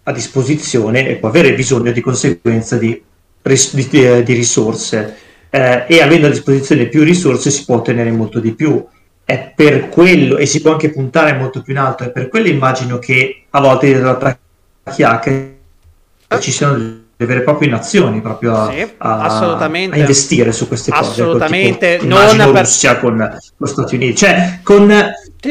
a 0.03 0.11
disposizione 0.11 1.07
e 1.07 1.15
può 1.15 1.29
avere 1.29 1.53
bisogno 1.53 1.91
di 1.93 2.01
conseguenza 2.01 2.77
di, 2.77 3.01
ris- 3.43 3.73
di, 3.75 4.23
di 4.23 4.33
risorse. 4.33 5.15
Eh, 5.49 5.85
e 5.87 6.01
avendo 6.01 6.27
a 6.27 6.31
disposizione 6.31 6.87
più 6.87 7.03
risorse 7.03 7.49
si 7.49 7.63
può 7.63 7.77
ottenere 7.77 8.11
molto 8.11 8.39
di 8.39 8.53
più 8.53 8.83
è 9.25 9.53
per 9.55 9.89
quello, 9.89 10.37
e 10.37 10.45
si 10.45 10.61
può 10.61 10.71
anche 10.71 10.89
puntare 10.89 11.33
molto 11.33 11.61
più 11.61 11.73
in 11.73 11.79
alto, 11.79 12.03
è 12.03 12.11
per 12.11 12.27
quello 12.27 12.47
immagino 12.47 12.99
che 12.99 13.43
a 13.49 13.61
volte 13.61 13.87
dietro 13.87 14.05
l'attacchi 14.05 15.03
hacker 15.03 15.51
ci 16.39 16.51
siano 16.51 16.73
delle 16.75 17.01
vere 17.17 17.39
e 17.39 17.43
proprie 17.43 17.69
nazioni 17.69 18.21
proprio 18.21 18.55
a, 18.55 18.71
sì, 18.71 18.93
a, 18.97 19.21
a 19.21 19.97
investire 19.97 20.51
su 20.51 20.67
queste 20.67 20.91
cose. 20.91 21.09
Assolutamente, 21.21 21.97
tipo, 21.99 22.15
non 22.15 22.35
per... 22.35 22.47
Russia 22.47 22.97
con, 22.97 23.37
con 23.57 23.67
Stati 23.67 23.95
Uniti, 23.95 24.15
cioè 24.15 24.59
con, 24.63 24.91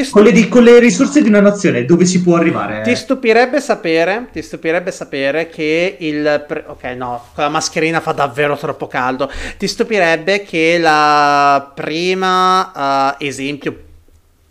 con, 0.09 0.23
le, 0.23 0.47
con, 0.47 0.63
le, 0.63 0.79
risorse 0.79 1.21
di 1.21 1.27
una 1.27 1.39
nazione 1.39 1.85
dove 1.85 2.05
si 2.05 2.21
può 2.21 2.35
arrivare. 2.35 2.81
Ti 2.81 2.95
stupirebbe 2.95 3.61
sapere, 3.61 4.27
ti 4.31 4.41
stupirebbe 4.41 4.91
sapere 4.91 5.49
che 5.49 5.97
il... 5.99 6.43
Pre... 6.47 6.63
Ok, 6.67 6.83
no, 6.95 7.25
con 7.33 7.43
la 7.43 7.49
mascherina 7.49 7.99
fa 7.99 8.11
davvero 8.11 8.57
troppo 8.57 8.87
caldo. 8.87 9.29
Ti 9.57 9.67
stupirebbe 9.67 10.43
che 10.43 10.79
la 10.79 11.71
prima 11.75 13.13
uh, 13.17 13.23
esempio 13.23 13.81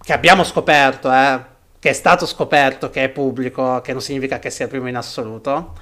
che 0.01 0.13
abbiamo 0.13 0.45
scoperto, 0.45 1.13
eh, 1.13 1.41
che 1.79 1.91
è 1.91 1.95
stato 1.95 2.27
scoperto, 2.27 2.91
che 2.91 3.05
è 3.05 3.09
pubblico, 3.09 3.81
che 3.81 3.93
non 3.93 4.01
significa 4.01 4.39
che 4.39 4.51
sia 4.51 4.67
il 4.67 4.71
primo 4.71 4.89
in 4.89 4.97
assoluto, 4.97 5.75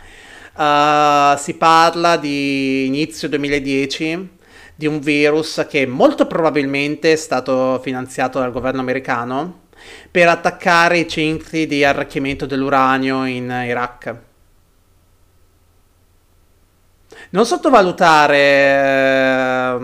Uh, 0.52 1.38
si 1.38 1.54
parla 1.54 2.16
di 2.16 2.84
inizio 2.84 3.28
2010 3.28 4.38
di 4.80 4.86
un 4.86 4.98
virus 4.98 5.66
che 5.68 5.86
molto 5.86 6.26
probabilmente 6.26 7.12
è 7.12 7.16
stato 7.16 7.78
finanziato 7.82 8.38
dal 8.38 8.50
governo 8.50 8.80
americano 8.80 9.64
per 10.10 10.26
attaccare 10.26 10.96
i 10.96 11.06
centri 11.06 11.66
di 11.66 11.84
arricchimento 11.84 12.46
dell'uranio 12.46 13.26
in 13.26 13.50
Iraq. 13.50 14.14
Non 17.28 17.44
sottovalutare 17.44 18.38
eh, 18.38 19.76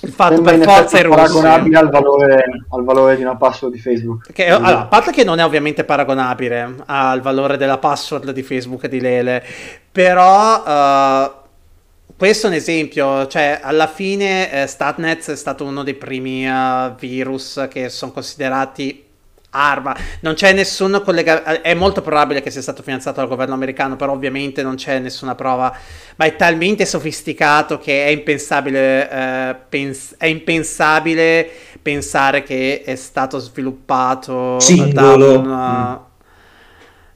il 0.00 0.12
fatto 0.12 0.34
Sembra 0.34 0.52
per 0.52 0.62
forza 0.64 1.00
russi 1.00 1.16
paragonabile 1.16 1.78
al 1.78 1.88
valore, 1.88 2.44
al 2.70 2.84
valore, 2.84 3.16
di 3.16 3.22
una 3.22 3.36
password 3.36 3.72
di 3.72 3.78
Facebook 3.78 4.32
che, 4.32 4.48
allora, 4.48 4.80
a 4.80 4.86
parte 4.86 5.12
che 5.12 5.22
non 5.22 5.38
è 5.38 5.44
ovviamente 5.44 5.84
paragonabile 5.84 6.74
al 6.86 7.20
valore 7.20 7.56
della 7.56 7.78
password 7.78 8.32
di 8.32 8.42
Facebook 8.42 8.88
di 8.88 9.00
Lele 9.00 9.44
però 9.92 10.62
uh, 10.64 11.37
questo 12.18 12.48
è 12.48 12.50
un 12.50 12.56
esempio 12.56 13.28
cioè 13.28 13.60
alla 13.62 13.86
fine 13.86 14.50
eh, 14.50 14.66
Statnet 14.66 15.30
è 15.30 15.36
stato 15.36 15.64
uno 15.64 15.84
dei 15.84 15.94
primi 15.94 16.48
uh, 16.48 16.92
virus 16.96 17.68
che 17.70 17.88
sono 17.88 18.10
considerati 18.10 19.06
arma. 19.50 19.96
Non 20.20 20.34
c'è 20.34 20.52
nessun 20.52 21.00
collegamento. 21.04 21.62
È 21.62 21.74
molto 21.74 22.02
probabile 22.02 22.42
che 22.42 22.50
sia 22.50 22.60
stato 22.60 22.82
finanziato 22.82 23.20
dal 23.20 23.28
governo 23.28 23.54
americano, 23.54 23.96
però 23.96 24.12
ovviamente 24.12 24.62
non 24.62 24.74
c'è 24.74 24.98
nessuna 24.98 25.34
prova. 25.34 25.74
Ma 26.16 26.24
è 26.24 26.36
talmente 26.36 26.84
sofisticato 26.84 27.78
che 27.78 28.04
è 28.04 28.08
impensabile, 28.08 29.10
eh, 29.10 29.56
pens- 29.68 30.14
è 30.18 30.26
impensabile 30.26 31.48
pensare 31.80 32.42
che 32.42 32.82
è 32.84 32.96
stato 32.96 33.38
sviluppato 33.38 34.58
Singolo. 34.60 34.92
da 34.92 35.14
un. 35.14 35.50
Uh, 35.50 36.06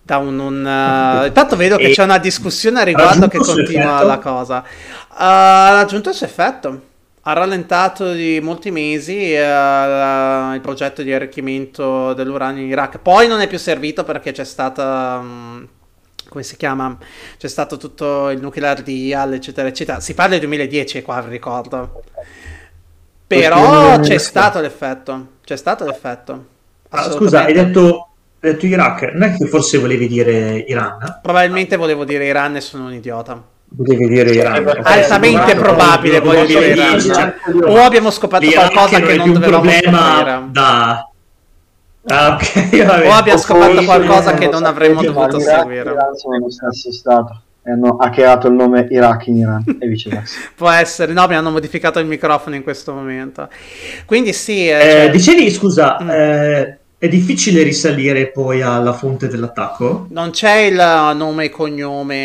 da 0.02 0.16
un, 0.18 0.38
un 0.38 0.59
uh... 0.64 1.26
intanto 1.26 1.56
vedo 1.56 1.76
che 1.76 1.90
c'è 1.94 2.02
una 2.02 2.18
discussione 2.18 2.80
a 2.80 2.85
riguardo 2.85 3.28
che 3.28 3.38
continua 3.38 4.02
la 4.02 4.18
cosa. 4.18 4.59
Uh, 4.59 5.14
ha 5.14 5.71
raggiunto 5.73 6.11
il 6.11 6.14
suo 6.14 6.26
effetto 6.26 6.90
ha 7.25 7.32
rallentato 7.35 8.12
di 8.12 8.40
molti 8.42 8.73
mesi 8.73 9.32
eh, 9.32 10.50
il 10.54 10.61
progetto 10.61 11.02
di 11.02 11.12
arricchimento 11.12 12.14
dell'uranio 12.14 12.62
in 12.62 12.71
Iraq. 12.71 12.99
Poi 12.99 13.28
non 13.28 13.40
è 13.40 13.47
più 13.47 13.59
servito 13.59 14.02
perché 14.04 14.32
c'è 14.32 14.44
stata. 14.44 15.18
Um, 15.21 15.68
come 16.28 16.42
si 16.42 16.56
chiama? 16.56 16.97
C'è 17.37 17.47
stato 17.47 17.76
tutto 17.76 18.30
il 18.30 18.40
nuclear 18.40 18.82
deal, 18.82 19.35
eccetera, 19.35 19.68
eccetera. 19.68 20.00
Si 20.00 20.14
parla 20.14 20.32
del 20.32 20.40
2010 20.40 21.02
qua, 21.02 21.21
ricordo. 21.28 22.02
Però 23.26 24.00
c'è 24.00 24.18
stato 24.18 24.61
l'effetto. 24.61 25.26
C'è 25.44 25.56
stato 25.56 25.85
l'effetto. 25.85 26.47
Ah, 26.88 27.11
scusa, 27.11 27.44
hai 27.44 27.52
detto, 27.52 28.12
hai 28.42 28.52
detto 28.52 28.66
Iraq. 28.66 29.12
Non 29.12 29.22
è 29.22 29.37
che 29.37 29.46
forse 29.46 29.78
volevi 29.78 30.08
dire 30.08 30.64
Iran? 30.66 31.20
Probabilmente 31.22 31.76
volevo 31.76 32.04
dire 32.04 32.26
Iran 32.26 32.56
e 32.56 32.61
sono 32.61 32.87
un 32.87 32.92
idiota. 32.92 33.40
Devi 33.64 34.08
dire 34.08 34.32
Iran. 34.32 34.66
Eh, 34.66 34.80
altamente 34.82 35.54
probabile, 35.54 36.18
voglio 36.18 36.44
dire 36.44 36.72
Iran. 36.72 37.00
Cioè, 37.00 37.34
o 37.64 37.76
abbiamo 37.78 38.11
scoperto 38.11 38.50
qualcosa 38.50 39.00
che 39.00 39.16
non, 39.16 39.30
non 39.30 39.40
dovevamo 39.40 39.70
scoprire. 39.70 40.49
Da... 40.50 41.08
Ah, 42.04 42.34
okay, 42.34 42.80
o 43.06 43.12
abbiamo 43.12 43.38
scoperto 43.38 43.84
qualcosa 43.84 44.34
che 44.34 44.49
non 44.49 44.64
avremmo 44.64 45.02
dovuto 45.02 45.38
seguire. 45.38 45.90
Iran 45.90 46.16
sono 46.16 46.38
lo 46.38 46.50
stesso 46.50 46.90
stato 46.90 47.42
e 47.64 47.70
hanno 47.70 47.96
hackeato 47.96 48.49
il 48.49 48.54
nome 48.54 48.88
Iraq 48.90 49.28
in 49.28 49.37
Iran 49.37 49.64
e 49.78 49.87
viceversa. 49.87 50.37
Può 50.56 50.68
essere, 50.68 51.12
no, 51.12 51.28
mi 51.28 51.37
hanno 51.37 51.52
modificato 51.52 52.00
il 52.00 52.06
microfono 52.06 52.56
in 52.56 52.64
questo 52.64 52.92
momento. 52.92 53.49
Quindi 54.04 54.32
sì. 54.32 54.68
Eh, 54.68 54.81
cioè... 54.81 55.11
dicevi, 55.11 55.48
scusa, 55.48 55.96
mm. 56.02 56.11
eh, 56.11 56.78
è 57.03 57.09
difficile 57.09 57.65
risalire 57.65 58.29
poi 58.29 58.62
alla 58.62 58.93
fonte 58.93 59.27
dell'attacco? 59.27 60.07
Non 60.11 60.31
c'è 60.31 60.59
il 60.59 60.77
nome 61.17 61.47
e 61.47 61.51
cognome. 61.51 62.21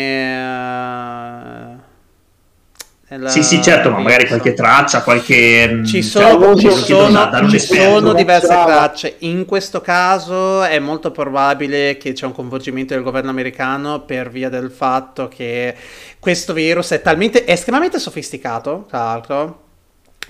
Uh, 3.08 3.26
sì, 3.26 3.42
sì, 3.42 3.60
certo, 3.60 3.90
ma 3.90 3.98
magari 3.98 4.28
qualche 4.28 4.54
traccia, 4.54 5.02
qualche. 5.02 5.68
Mm, 5.68 5.84
ci 5.84 6.00
cioè, 6.04 6.30
sono, 6.30 6.56
ci 6.56 6.70
sono, 6.70 7.48
ci 7.48 7.58
sono 7.58 8.12
diverse 8.12 8.46
tracce. 8.46 9.16
In 9.18 9.46
questo 9.46 9.80
caso 9.80 10.62
è 10.62 10.78
molto 10.78 11.10
probabile 11.10 11.96
che 11.96 12.12
c'è 12.12 12.26
un 12.26 12.32
coinvolgimento 12.32 12.94
del 12.94 13.02
governo 13.02 13.30
americano 13.30 14.02
per 14.02 14.30
via 14.30 14.48
del 14.48 14.70
fatto 14.70 15.26
che 15.26 15.74
questo 16.20 16.52
virus 16.52 16.92
è 16.92 17.02
talmente 17.02 17.42
è 17.42 17.50
estremamente 17.50 17.98
sofisticato, 17.98 18.84
tra 18.88 18.98
l'altro 18.98 19.66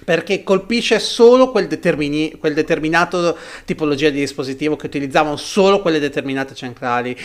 perché 0.05 0.43
colpisce 0.43 0.99
solo 0.99 1.51
quel, 1.51 1.67
determini- 1.67 2.37
quel 2.39 2.55
determinato 2.55 3.37
tipologia 3.65 4.11
di 4.11 4.19
dispositivo 4.19 4.77
che 4.77 4.87
utilizzavano 4.87 5.37
solo 5.37 5.81
quelle 5.81 5.99
determinate 5.99 6.55
centrali 6.55 7.17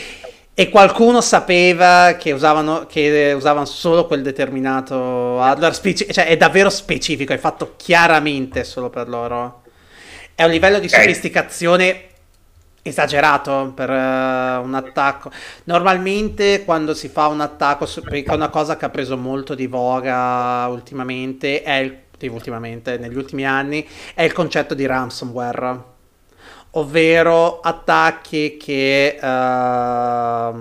e 0.55 0.69
qualcuno 0.69 1.19
sapeva 1.21 2.15
che 2.17 2.31
usavano, 2.31 2.85
che 2.85 3.33
usavano 3.35 3.65
solo 3.65 4.05
quel 4.05 4.21
determinato 4.21 5.41
hardware 5.41 5.73
speci- 5.73 6.13
cioè 6.13 6.27
è 6.27 6.37
davvero 6.37 6.69
specifico, 6.69 7.33
è 7.33 7.37
fatto 7.37 7.73
chiaramente 7.75 8.63
solo 8.63 8.89
per 8.89 9.09
loro. 9.09 9.63
È 10.35 10.43
un 10.43 10.51
livello 10.51 10.79
di 10.79 10.89
sofisticazione 10.89 12.09
esagerato 12.83 13.71
per 13.73 13.89
uh, 13.89 13.93
un 14.63 14.73
attacco. 14.75 15.31
Normalmente 15.63 16.63
quando 16.63 16.93
si 16.93 17.07
fa 17.07 17.27
un 17.27 17.41
attacco, 17.41 17.87
perché 18.03 18.31
è 18.31 18.35
una 18.35 18.49
cosa 18.49 18.77
che 18.77 18.85
ha 18.85 18.89
preso 18.89 19.17
molto 19.17 19.55
di 19.55 19.65
voga 19.65 20.67
ultimamente, 20.67 21.63
è 21.63 21.77
il 21.77 22.02
ultimamente, 22.21 22.97
negli 22.97 23.17
ultimi 23.17 23.45
anni, 23.45 23.87
è 24.13 24.23
il 24.23 24.31
concetto 24.33 24.73
di 24.73 24.85
ransomware, 24.85 25.83
ovvero 26.71 27.59
attacchi 27.59 28.57
che 28.57 29.19
uh, 29.21 30.53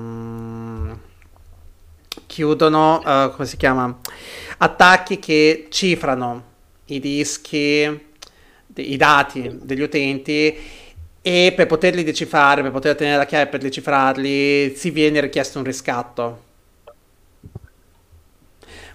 chiudono, 2.27 2.97
uh, 2.99 3.31
come 3.33 3.47
si 3.47 3.57
chiama? 3.57 3.99
Attacchi 4.59 5.19
che 5.19 5.69
cifrano 5.71 6.51
i 6.87 7.01
dischi, 7.01 8.11
i 8.75 8.97
dati 8.97 9.59
degli 9.63 9.83
utenti 9.83 10.57
e 11.23 11.53
per 11.55 11.67
poterli 11.67 12.03
decifrare, 12.03 12.63
per 12.63 12.73
poter 12.73 12.97
tenere 12.97 13.17
la 13.17 13.27
chiave 13.27 13.47
per 13.47 13.61
decifrarli, 13.61 14.75
si 14.75 14.91
viene 14.91 15.21
richiesto 15.21 15.59
un 15.59 15.65
riscatto 15.65 16.51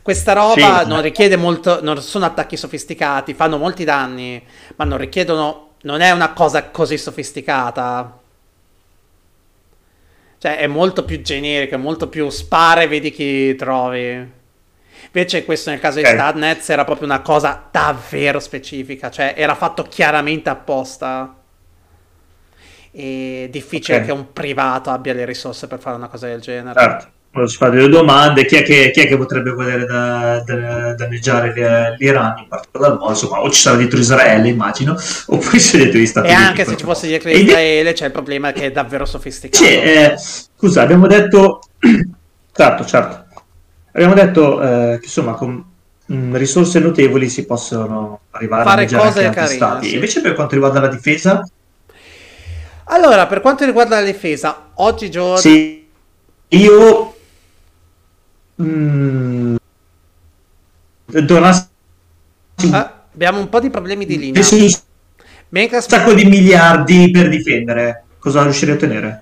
questa 0.08 0.32
roba 0.32 0.84
sì. 0.84 0.88
non 0.88 1.02
richiede 1.02 1.36
molto, 1.36 1.84
non 1.84 2.02
sono 2.02 2.24
attacchi 2.24 2.56
sofisticati, 2.56 3.34
fanno 3.34 3.58
molti 3.58 3.84
danni, 3.84 4.42
ma 4.78 4.86
non 4.86 4.98
richiedono, 4.98 5.72
non 5.82 6.00
è 6.00 6.12
una 6.12 6.32
cosa 6.32 6.70
così 6.70 6.98
sofisticata. 6.98 8.18
Cioè 10.38 10.60
è 10.60 10.68
molto 10.68 11.04
più 11.04 11.22
generico, 11.22 11.76
è 11.76 11.78
molto 11.78 12.08
più 12.08 12.30
spara 12.30 12.84
e 12.84 12.88
vedi 12.88 13.12
chi 13.12 13.54
trovi. 13.56 14.32
Invece 15.08 15.44
questo 15.44 15.72
nel 15.72 15.82
caso 15.82 16.00
okay. 16.00 16.14
di 16.14 16.18
Statnets 16.18 16.70
era 16.70 16.86
proprio 16.86 17.06
una 17.06 17.20
cosa 17.20 17.68
davvero 17.70 18.40
specifica, 18.40 19.12
cioè 19.12 19.34
era 19.36 19.56
fatto 19.56 19.84
chiaramente 19.84 20.48
apposta. 20.48 21.36
E 22.92 23.50
difficile 23.52 23.98
okay. 23.98 24.08
che 24.08 24.14
un 24.14 24.32
privato 24.32 24.90
abbia 24.90 25.12
le 25.12 25.26
risorse 25.26 25.68
per 25.68 25.80
fare 25.80 25.98
una 25.98 26.08
cosa 26.08 26.28
del 26.28 26.40
genere. 26.40 26.80
Certo 26.80 27.16
si 27.46 27.58
fa 27.58 27.70
delle 27.70 27.90
domande, 27.90 28.46
chi 28.46 28.56
è 28.56 28.64
che, 28.64 28.92
chi 28.92 29.02
è 29.02 29.08
che 29.08 29.18
potrebbe 29.18 29.52
volere 29.52 29.86
da, 29.86 30.42
da, 30.46 30.94
danneggiare 30.96 31.96
l'Iran 31.98 32.40
in 32.40 32.48
particolar 32.48 32.98
modo, 32.98 33.10
insomma, 33.10 33.42
o 33.42 33.50
ci 33.52 33.62
sarà 33.62 33.78
dietro 33.78 34.00
Israele, 34.00 34.48
immagino, 34.48 34.96
oppure 35.28 35.58
c'è 35.58 35.78
dietro 35.78 36.00
gli 36.00 36.06
Stati 36.06 36.28
e 36.28 36.32
Uniti. 36.32 36.44
E 36.44 36.48
anche 36.48 36.66
se 36.66 36.78
ci 36.78 36.84
fosse 36.84 37.08
dietro 37.08 37.30
Israele 37.30 37.94
c'è 37.94 38.06
il 38.06 38.12
problema 38.12 38.52
che 38.52 38.66
è 38.66 38.72
davvero 38.72 39.06
sofisticato. 39.06 39.64
Sì, 39.64 39.70
eh, 39.70 40.16
scusa, 40.56 40.82
abbiamo 40.82 41.06
detto, 41.06 41.62
certo, 42.52 42.86
certo, 42.86 43.26
abbiamo 43.92 44.14
detto 44.14 44.62
eh, 44.62 44.98
che 45.00 45.06
insomma 45.06 45.34
con 45.34 45.64
mm, 46.12 46.36
risorse 46.36 46.80
notevoli 46.80 47.30
si 47.30 47.46
possono 47.46 48.22
arrivare 48.32 48.64
Fare 48.64 48.86
a 48.86 48.98
cose 48.98 49.26
anche 49.26 49.36
carine, 49.36 49.56
stati. 49.56 49.88
Sì. 49.90 49.94
Invece 49.96 50.22
per 50.22 50.34
quanto 50.34 50.54
riguarda 50.54 50.80
la 50.80 50.88
difesa... 50.88 51.48
Allora, 52.90 53.28
per 53.28 53.42
quanto 53.42 53.66
riguarda 53.66 54.00
la 54.00 54.06
difesa, 54.06 54.70
oggigiorno... 54.76 55.38
Sì, 55.38 55.86
io 56.50 57.17
Mm. 58.62 59.56
Donassi... 61.06 61.70
Ah, 62.72 63.04
abbiamo 63.14 63.40
un 63.40 63.50
po' 63.50 63.60
di 63.60 63.70
problemi 63.70 64.06
di 64.06 64.18
linea. 64.18 64.42
Mentre... 65.50 65.78
Un 65.78 65.84
sacco 65.84 66.14
di 66.14 66.26
miliardi 66.26 67.10
per 67.12 67.30
difendere. 67.30 68.04
Cosa 68.20 68.44
riuscirei 68.44 68.74
a 68.74 68.78
ottenere? 68.78 69.22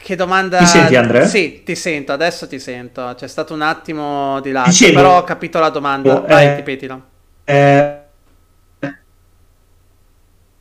Che 0.00 0.16
domanda... 0.16 0.60
Mi 0.60 0.66
senti 0.66 0.96
Andrea? 0.96 1.26
Sì, 1.26 1.62
ti 1.64 1.74
sento, 1.74 2.12
adesso 2.12 2.46
ti 2.46 2.58
sento. 2.58 3.14
C'è 3.14 3.28
stato 3.28 3.52
un 3.52 3.62
attimo 3.62 4.40
di 4.40 4.52
là, 4.52 4.64
però 4.92 5.18
ho 5.18 5.24
capito 5.24 5.58
la 5.58 5.68
domanda. 5.68 6.14
Oh, 6.14 6.26
Vai, 6.26 6.46
eh, 6.46 6.56
ripetila. 6.56 7.06
Eh... 7.44 7.96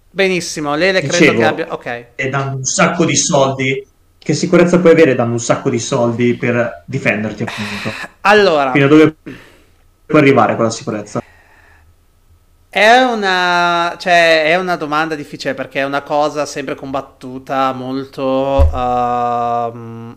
Benissimo, 0.10 0.76
Lele 0.76 1.00
Dicevo, 1.02 1.18
credo 1.18 1.38
che 1.38 1.46
abbia... 1.46 1.74
Ok. 1.74 2.06
E 2.16 2.30
danno 2.30 2.56
un 2.56 2.64
sacco 2.64 3.06
di 3.06 3.16
soldi 3.16 3.88
che 4.28 4.34
sicurezza 4.34 4.78
puoi 4.80 4.92
avere 4.92 5.16
dando 5.16 5.32
un 5.32 5.40
sacco 5.40 5.70
di 5.70 5.80
soldi 5.80 6.34
per 6.36 6.84
difenderti, 6.84 7.44
appunto? 7.44 7.94
Allora, 8.28 8.74
fino 8.74 8.84
a 8.84 8.88
dove 8.90 9.16
puoi 10.06 10.20
arrivare 10.20 10.58
con 10.58 10.66
la 10.66 10.70
sicurezza? 10.70 11.24
È 12.68 13.04
una, 13.04 13.96
cioè, 13.98 14.44
è 14.44 14.58
una 14.58 14.76
domanda 14.76 15.16
difficile 15.16 15.54
perché 15.54 15.80
è 15.80 15.86
una 15.86 16.02
cosa 16.02 16.46
sempre 16.46 16.76
combattuta 16.76 17.72
molto. 17.72 18.70
Uh, 18.70 20.16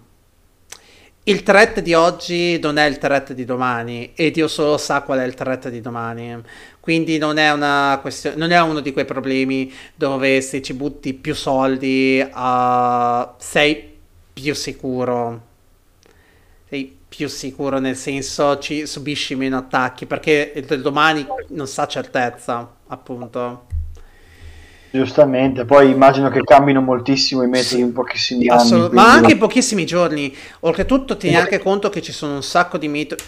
il 1.22 1.44
threat 1.44 1.78
di 1.78 1.94
oggi 1.94 2.58
non 2.58 2.78
è 2.78 2.86
il 2.86 2.98
threat 2.98 3.32
di 3.32 3.44
domani 3.44 4.10
e 4.16 4.32
Dio 4.32 4.48
solo 4.48 4.76
sa 4.76 5.02
qual 5.02 5.20
è 5.20 5.24
il 5.24 5.34
threat 5.34 5.68
di 5.68 5.80
domani. 5.80 6.36
Quindi 6.80 7.16
non 7.16 7.38
è 7.38 7.52
una 7.52 7.96
questione, 8.00 8.34
non 8.34 8.50
è 8.50 8.60
uno 8.60 8.80
di 8.80 8.92
quei 8.92 9.04
problemi 9.04 9.72
dove 9.94 10.40
se 10.40 10.60
ci 10.62 10.74
butti 10.74 11.14
più 11.14 11.32
soldi 11.32 12.20
uh, 12.20 13.28
sei 13.38 13.89
più 14.40 14.54
sicuro. 14.54 15.48
Sei 16.68 16.98
più 17.08 17.28
sicuro 17.28 17.80
nel 17.80 17.96
senso 17.96 18.58
ci 18.60 18.86
subisci 18.86 19.34
meno 19.34 19.58
attacchi 19.58 20.06
perché 20.06 20.52
il 20.54 20.80
domani 20.80 21.26
non 21.48 21.66
sa 21.66 21.86
certezza, 21.86 22.76
appunto. 22.86 23.66
Giustamente, 24.92 25.64
poi 25.64 25.90
immagino 25.90 26.30
che 26.30 26.42
cambino 26.42 26.80
moltissimo 26.80 27.42
i 27.42 27.48
metodi 27.48 27.66
sì, 27.76 27.80
in 27.80 27.92
pochissimi 27.92 28.48
anni. 28.48 28.68
Quindi... 28.68 28.94
Ma 28.94 29.12
anche 29.12 29.32
in 29.32 29.38
pochissimi 29.38 29.84
giorni. 29.86 30.34
Oltretutto 30.60 31.16
tieni 31.16 31.36
anche 31.36 31.58
conto 31.58 31.90
che 31.90 32.02
ci 32.02 32.12
sono 32.12 32.34
un 32.34 32.42
sacco 32.42 32.78
di 32.78 32.88
metodi. 32.88 33.22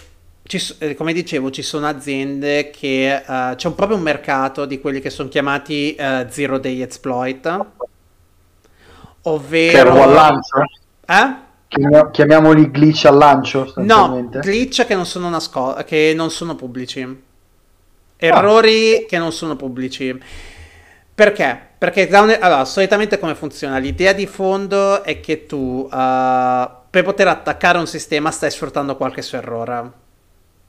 Ci, 0.45 0.75
eh, 0.79 0.95
come 0.95 1.13
dicevo, 1.13 1.51
ci 1.51 1.61
sono 1.61 1.87
aziende 1.87 2.69
che 2.69 3.23
uh, 3.25 3.55
c'è 3.55 3.67
un, 3.67 3.75
proprio 3.75 3.95
un 3.95 4.03
mercato 4.03 4.65
di 4.65 4.81
quelli 4.81 4.99
che 4.99 5.09
sono 5.09 5.29
chiamati 5.29 5.95
uh, 5.97 6.25
zero 6.27 6.57
day 6.57 6.81
exploit, 6.81 7.65
ovvero. 9.21 9.93
Che? 9.93 10.81
Eh? 11.05 11.35
Chiamiamoli 12.11 12.69
glitch 12.69 13.05
al 13.05 13.17
lancio? 13.17 13.73
No, 13.77 14.29
glitch 14.29 14.85
che 14.85 14.93
non 14.93 15.05
sono, 15.05 15.29
nasco- 15.29 15.75
che 15.85 16.13
non 16.15 16.29
sono 16.29 16.55
pubblici, 16.55 17.23
errori 18.15 18.95
ah. 18.95 19.05
che 19.07 19.17
non 19.17 19.31
sono 19.31 19.55
pubblici. 19.55 20.21
Perché? 21.15 21.59
Perché 21.77 22.07
allora, 22.09 22.63
solitamente 22.65 23.19
come 23.19 23.35
funziona? 23.35 23.77
L'idea 23.77 24.13
di 24.13 24.25
fondo 24.25 25.03
è 25.03 25.19
che 25.19 25.45
tu 25.45 25.87
uh, 25.89 25.89
per 25.89 27.03
poter 27.03 27.27
attaccare 27.27 27.77
un 27.77 27.87
sistema 27.87 28.31
stai 28.31 28.51
sfruttando 28.51 28.95
qualche 28.95 29.21
suo 29.21 29.39
errore. 29.39 29.91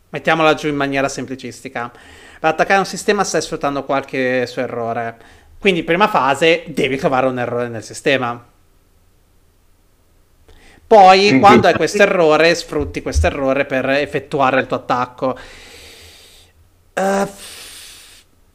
Mettiamola 0.08 0.54
giù 0.54 0.68
in 0.68 0.76
maniera 0.76 1.08
semplicistica. 1.08 1.90
Per 2.40 2.50
attaccare 2.50 2.78
un 2.78 2.86
sistema 2.86 3.24
stai 3.24 3.42
sfruttando 3.42 3.84
qualche 3.84 4.46
suo 4.46 4.62
errore. 4.62 5.16
Quindi, 5.58 5.82
prima 5.82 6.08
fase, 6.08 6.64
devi 6.66 6.96
trovare 6.96 7.26
un 7.26 7.38
errore 7.38 7.68
nel 7.68 7.82
sistema. 7.82 8.52
Poi, 10.86 11.38
quando 11.38 11.66
hai 11.66 11.74
questo 11.76 12.02
errore, 12.02 12.54
sfrutti 12.54 13.02
questo 13.02 13.26
errore 13.26 13.64
per 13.64 13.88
effettuare 13.88 14.60
il 14.60 14.66
tuo 14.66 14.76
attacco. 14.76 15.36
Uh, 16.94 17.28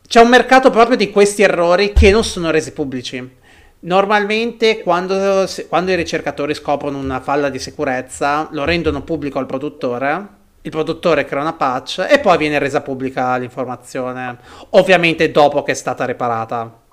c'è 0.07 0.21
un 0.21 0.29
mercato 0.29 0.69
proprio 0.69 0.97
di 0.97 1.11
questi 1.11 1.43
errori 1.43 1.93
che 1.93 2.09
non 2.11 2.23
sono 2.23 2.49
resi 2.49 2.71
pubblici. 2.71 3.37
Normalmente 3.81 4.81
quando, 4.81 5.47
quando, 5.69 5.91
i 5.91 5.95
ricercatori 5.95 6.53
scoprono 6.53 6.97
una 6.97 7.21
falla 7.21 7.49
di 7.49 7.59
sicurezza 7.59 8.49
lo 8.51 8.65
rendono 8.65 9.03
pubblico 9.03 9.39
al 9.39 9.45
produttore, 9.45 10.27
il 10.61 10.71
produttore 10.71 11.23
crea 11.23 11.41
una 11.41 11.53
patch 11.53 12.05
e 12.09 12.19
poi 12.19 12.37
viene 12.37 12.59
resa 12.59 12.81
pubblica 12.81 13.37
l'informazione, 13.37 14.37
ovviamente 14.71 15.31
dopo 15.31 15.63
che 15.63 15.71
è 15.71 15.75
stata 15.75 16.05
riparata. 16.05 16.87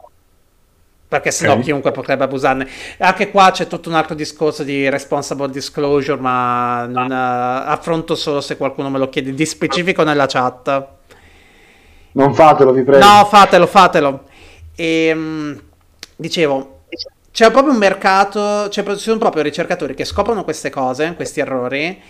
Perché 1.08 1.30
sennò 1.30 1.52
okay. 1.52 1.64
chiunque 1.64 1.92
potrebbe 1.92 2.24
abusarne. 2.24 2.68
Anche 2.98 3.30
qua 3.30 3.52
c'è 3.52 3.68
tutto 3.68 3.88
un 3.88 3.94
altro 3.94 4.16
discorso 4.16 4.64
di 4.64 4.88
responsible 4.88 5.48
disclosure, 5.50 6.20
ma 6.20 6.84
non, 6.86 7.10
uh, 7.10 7.68
affronto 7.70 8.16
solo 8.16 8.40
se 8.40 8.56
qualcuno 8.56 8.90
me 8.90 8.98
lo 8.98 9.08
chiede 9.08 9.32
di 9.32 9.46
specifico 9.46 10.02
nella 10.02 10.26
chat. 10.26 10.86
Non 12.12 12.34
fatelo, 12.34 12.72
vi 12.72 12.82
prego. 12.82 13.04
No, 13.04 13.24
fatelo, 13.26 13.66
fatelo. 13.66 14.24
E, 14.74 15.12
um, 15.12 15.62
dicevo, 16.16 16.80
c'è 17.30 17.50
proprio 17.50 17.72
un 17.72 17.78
mercato, 17.78 18.68
ci 18.70 18.82
sono 18.96 19.18
proprio 19.18 19.42
ricercatori 19.42 19.94
che 19.94 20.06
scoprono 20.06 20.42
queste 20.42 20.70
cose, 20.70 21.14
questi 21.14 21.38
errori, 21.38 22.02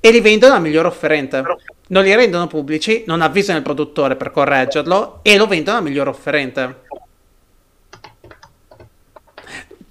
e 0.00 0.10
li 0.10 0.20
vendono 0.20 0.54
a 0.54 0.58
miglior 0.58 0.84
offerente. 0.84 1.42
Non 1.86 2.02
li 2.02 2.14
rendono 2.14 2.46
pubblici, 2.46 3.04
non 3.06 3.22
avvisano 3.22 3.58
il 3.58 3.64
produttore 3.64 4.16
per 4.16 4.32
correggerlo 4.32 5.20
e 5.22 5.36
lo 5.36 5.46
vendono 5.46 5.78
a 5.78 5.80
miglior 5.80 6.08
offerente. 6.08 6.82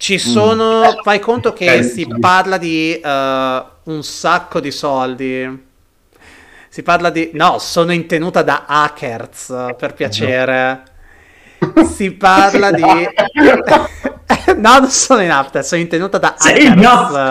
Ci 0.04 0.18
sono, 0.18 0.80
mm. 0.80 1.02
fai 1.02 1.18
conto 1.18 1.54
che 1.54 1.82
si 1.82 2.06
parla 2.20 2.58
di 2.58 3.00
uh, 3.02 3.08
un 3.90 4.02
sacco 4.02 4.60
di 4.60 4.70
soldi 4.70 5.72
si 6.68 6.82
parla 6.82 7.08
di... 7.08 7.30
No, 7.32 7.58
sono 7.58 7.90
in 7.92 8.06
tenuta 8.06 8.42
da 8.42 8.64
hackers, 8.66 9.46
per 9.78 9.94
piacere. 9.94 10.82
Si 11.90 12.10
parla 12.10 12.70
di... 12.70 12.82
no, 14.56 14.78
non 14.78 14.90
sono 14.90 15.22
in 15.22 15.30
after, 15.30 15.64
sono 15.64 15.80
in 15.80 15.88
tenuta 15.88 16.18
da 16.18 16.34
hackers. 16.36 17.30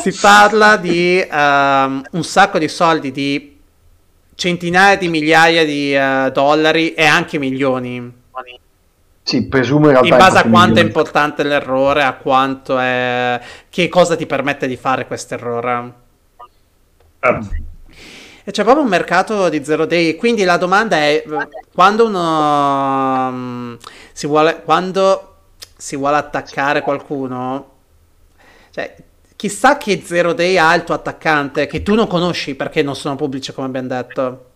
si 0.00 0.12
parla 0.12 0.76
di 0.76 1.26
um, 1.28 2.04
un 2.12 2.22
sacco 2.22 2.58
di 2.58 2.68
soldi, 2.68 3.10
di 3.10 3.58
centinaia 4.36 4.96
di 4.96 5.08
migliaia 5.08 5.64
di 5.64 5.92
uh, 5.92 6.30
dollari 6.30 6.94
e 6.94 7.04
anche 7.04 7.40
milioni 7.40 8.20
sì, 9.24 9.46
presumo 9.46 9.86
in 9.86 9.92
realtà. 9.92 10.08
In 10.08 10.16
base 10.16 10.38
a 10.38 10.50
quanto 10.50 10.80
è 10.80 10.82
importante 10.82 11.42
l'errore, 11.44 12.02
a 12.02 12.14
quanto 12.14 12.78
è. 12.78 13.40
che 13.68 13.88
cosa 13.88 14.16
ti 14.16 14.26
permette 14.26 14.66
di 14.66 14.76
fare 14.76 15.06
questo 15.06 15.34
errore. 15.34 15.92
Ah. 17.20 17.38
E 18.44 18.50
c'è 18.50 18.64
proprio 18.64 18.82
un 18.82 18.90
mercato 18.90 19.48
di 19.48 19.64
zero 19.64 19.86
day. 19.86 20.16
Quindi 20.16 20.42
la 20.42 20.56
domanda 20.56 20.96
è: 20.96 21.22
quando 21.72 22.06
uno 22.06 23.28
um, 23.28 23.78
si 24.12 24.26
vuole. 24.26 24.62
quando 24.64 25.28
si 25.76 25.96
vuole 25.96 26.16
attaccare 26.16 26.80
qualcuno, 26.80 27.70
cioè, 28.70 28.94
chissà 29.36 29.76
che 29.76 30.02
zero 30.04 30.32
day 30.32 30.56
ha 30.56 30.74
il 30.74 30.84
tuo 30.84 30.94
attaccante 30.94 31.66
che 31.66 31.82
tu 31.82 31.94
non 31.94 32.08
conosci 32.08 32.56
perché 32.56 32.82
non 32.82 32.96
sono 32.96 33.14
pubblici, 33.14 33.52
come 33.52 33.68
abbiamo 33.68 33.88
detto. 33.88 34.46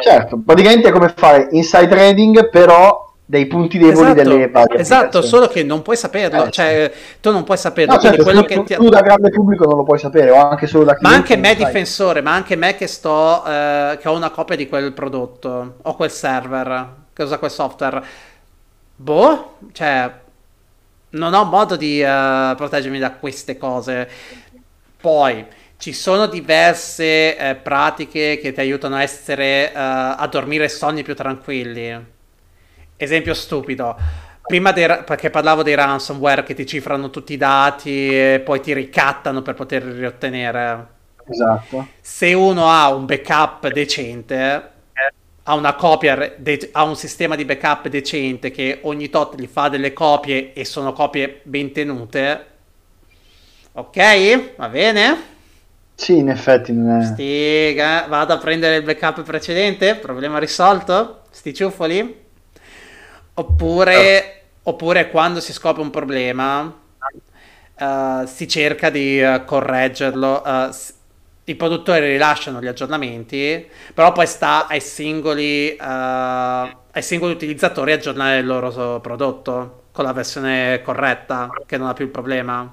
Certo, 0.00 0.40
praticamente 0.44 0.88
è 0.88 0.92
come 0.92 1.14
fare 1.16 1.48
inside 1.52 1.88
trading, 1.88 2.50
però 2.50 3.05
dei 3.28 3.46
punti 3.46 3.76
deboli 3.76 4.10
esatto, 4.10 4.22
delle 4.22 4.48
varie 4.48 4.78
esatto 4.78 5.20
solo 5.20 5.48
che 5.48 5.64
non 5.64 5.82
puoi 5.82 5.96
saperlo 5.96 6.44
eh, 6.44 6.50
cioè 6.52 6.92
tu 7.20 7.32
non 7.32 7.42
puoi 7.42 7.56
saperlo 7.56 7.94
no, 7.94 8.00
certo, 8.00 8.22
quello 8.22 8.44
tu, 8.44 8.46
che 8.46 8.62
ti... 8.62 8.74
tu 8.76 8.88
da 8.88 9.00
grande 9.00 9.30
pubblico 9.30 9.64
non 9.64 9.78
lo 9.78 9.82
puoi 9.82 9.98
sapere 9.98 10.30
o 10.30 10.36
anche 10.36 10.68
solo 10.68 10.84
da 10.84 10.94
cliente 10.94 11.08
ma 11.08 11.22
anche 11.22 11.36
me 11.36 11.56
difensore 11.56 12.20
ma 12.20 12.32
anche 12.32 12.54
me 12.54 12.76
che 12.76 12.86
sto 12.86 13.44
eh, 13.44 13.98
che 14.00 14.08
ho 14.08 14.14
una 14.14 14.30
copia 14.30 14.54
di 14.54 14.68
quel 14.68 14.92
prodotto 14.92 15.74
o 15.82 15.96
quel 15.96 16.10
server 16.10 17.04
che 17.12 17.22
usa 17.22 17.38
quel 17.38 17.50
software. 17.50 18.04
Boh 18.94 19.56
cioè 19.72 20.12
non 21.10 21.34
ho 21.34 21.44
modo 21.44 21.74
di 21.74 22.00
uh, 22.02 22.54
proteggermi 22.54 22.98
da 22.98 23.12
queste 23.12 23.56
cose. 23.56 24.08
Poi 25.00 25.44
ci 25.78 25.92
sono 25.92 26.26
diverse 26.26 27.36
eh, 27.36 27.54
pratiche 27.56 28.38
che 28.40 28.52
ti 28.52 28.60
aiutano 28.60 28.96
a 28.96 29.02
essere 29.02 29.72
uh, 29.74 29.78
a 29.78 30.28
dormire 30.30 30.68
sonni 30.68 31.02
più 31.02 31.14
tranquilli 31.14 32.14
Esempio 32.96 33.34
stupido. 33.34 33.96
Prima 34.46 34.72
dei, 34.72 34.86
perché 35.04 35.28
parlavo 35.30 35.62
dei 35.62 35.74
ransomware 35.74 36.42
che 36.44 36.54
ti 36.54 36.64
cifrano 36.64 37.10
tutti 37.10 37.32
i 37.32 37.36
dati 37.36 38.08
e 38.08 38.40
poi 38.44 38.60
ti 38.60 38.72
ricattano 38.72 39.42
per 39.42 39.54
poterli 39.54 39.98
riottenere. 39.98 40.86
Esatto. 41.28 41.86
Se 42.00 42.32
uno 42.32 42.70
ha 42.70 42.94
un 42.94 43.06
backup 43.06 43.68
decente, 43.72 44.70
ha 45.48 45.54
una 45.54 45.74
copia, 45.74 46.34
de- 46.36 46.70
ha 46.72 46.84
un 46.84 46.96
sistema 46.96 47.36
di 47.36 47.44
backup 47.44 47.88
decente 47.88 48.50
che 48.50 48.80
ogni 48.82 49.08
tot 49.08 49.38
gli 49.38 49.46
fa 49.46 49.68
delle 49.68 49.92
copie 49.92 50.52
e 50.52 50.64
sono 50.64 50.92
copie 50.92 51.40
ben 51.42 51.72
tenute. 51.72 52.46
Ok? 53.72 54.54
Va 54.56 54.68
bene? 54.68 55.34
Sì, 55.94 56.18
in 56.18 56.30
effetti 56.30 56.72
non 56.72 57.00
è. 57.00 57.04
Stiga, 57.04 58.06
vado 58.08 58.32
a 58.32 58.38
prendere 58.38 58.76
il 58.76 58.82
backup 58.82 59.22
precedente. 59.22 59.96
Problema 59.96 60.38
risolto? 60.38 61.22
Sti 61.30 61.54
ciuffoli? 61.54 62.24
Oppure, 63.38 64.44
oh. 64.62 64.70
oppure 64.70 65.10
quando 65.10 65.40
si 65.40 65.52
scopre 65.52 65.82
un 65.82 65.90
problema, 65.90 66.62
uh, 66.62 68.26
si 68.26 68.48
cerca 68.48 68.90
di 68.90 69.20
uh, 69.20 69.44
correggerlo. 69.44 70.42
Uh, 70.44 70.74
I 71.44 71.54
produttori 71.54 72.00
rilasciano 72.00 72.60
gli 72.60 72.66
aggiornamenti, 72.66 73.68
però 73.94 74.10
poi 74.10 74.26
sta 74.26 74.66
ai 74.66 74.80
singoli, 74.80 75.76
ai 75.78 77.02
singoli 77.02 77.34
utilizzatori 77.34 77.92
aggiornare 77.92 78.38
il 78.38 78.46
loro 78.46 78.98
prodotto 78.98 79.84
con 79.92 80.04
la 80.04 80.12
versione 80.12 80.82
corretta, 80.82 81.48
che 81.64 81.76
non 81.76 81.86
ha 81.86 81.92
più 81.92 82.04
il 82.04 82.10
problema. 82.10 82.68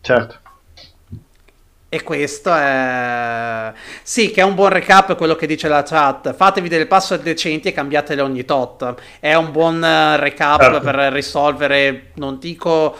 Certo. 0.00 0.38
E 1.88 2.02
questo 2.02 2.52
è... 2.52 3.72
Sì, 4.02 4.30
che 4.32 4.40
è 4.40 4.44
un 4.44 4.54
buon 4.54 4.70
recap 4.70 5.14
quello 5.16 5.36
che 5.36 5.46
dice 5.46 5.68
la 5.68 5.84
chat. 5.84 6.34
Fatevi 6.34 6.68
delle 6.68 6.86
password 6.86 7.22
decenti 7.22 7.68
e 7.68 7.72
cambiatele 7.72 8.20
ogni 8.22 8.44
tot. 8.44 8.94
È 9.20 9.34
un 9.34 9.52
buon 9.52 9.82
eh, 9.84 10.16
recap 10.16 10.60
certo. 10.60 10.80
per 10.80 10.96
risolvere, 11.12 12.10
non 12.14 12.38
dico 12.38 12.96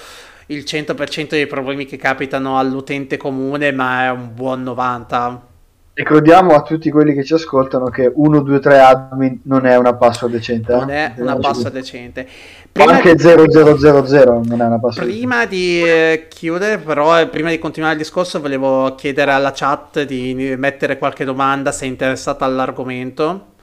il 0.47 0.65
100% 0.65 1.31
dei 1.31 1.47
problemi 1.47 1.85
che 1.85 1.97
capitano 1.97 2.59
all'utente 2.59 3.17
comune, 3.17 3.73
ma 3.73 4.05
è 4.05 4.11
un 4.11 4.33
buon 4.33 4.63
90%. 4.63 5.55
Ricordiamo 5.99 6.55
a 6.55 6.61
tutti 6.61 6.91
quelli 6.91 7.15
che 7.15 7.25
ci 7.25 7.33
ascoltano 7.33 7.89
che 7.89 8.13
1, 8.15 8.41
2, 8.43 8.59
3 8.59 8.81
admin 8.81 9.41
non 9.45 9.65
è 9.65 9.79
una 9.79 9.95
password 9.95 10.35
decente. 10.35 10.75
Non 10.75 10.91
eh? 10.91 11.15
è 11.15 11.21
una 11.23 11.39
password 11.39 11.73
decente. 11.73 12.29
Prima 12.71 12.97
Anche 12.97 13.15
di... 13.15 13.23
0000 13.23 14.41
non 14.45 14.61
è 14.61 14.67
una 14.67 14.79
password 14.79 15.09
Prima 15.09 15.47
di 15.47 15.83
eh, 15.83 16.27
chiudere, 16.29 16.77
però, 16.77 17.19
eh, 17.19 17.29
prima 17.29 17.49
di 17.49 17.59
continuare 17.59 17.95
il 17.95 18.01
discorso, 18.01 18.43
volevo 18.43 18.95
chiedere 18.95 19.31
alla 19.31 19.53
chat 19.55 20.03
di 20.03 20.35
mettere 20.59 20.99
qualche 20.99 21.25
domanda 21.25 21.73
se 21.73 21.87
è 21.87 21.89
interessata 21.89 22.45
all'argomento. 22.45 23.55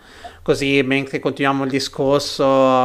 Così 0.42 0.82
mentre 0.82 1.20
continuiamo 1.20 1.66
il 1.66 1.70
discorso, 1.70 2.44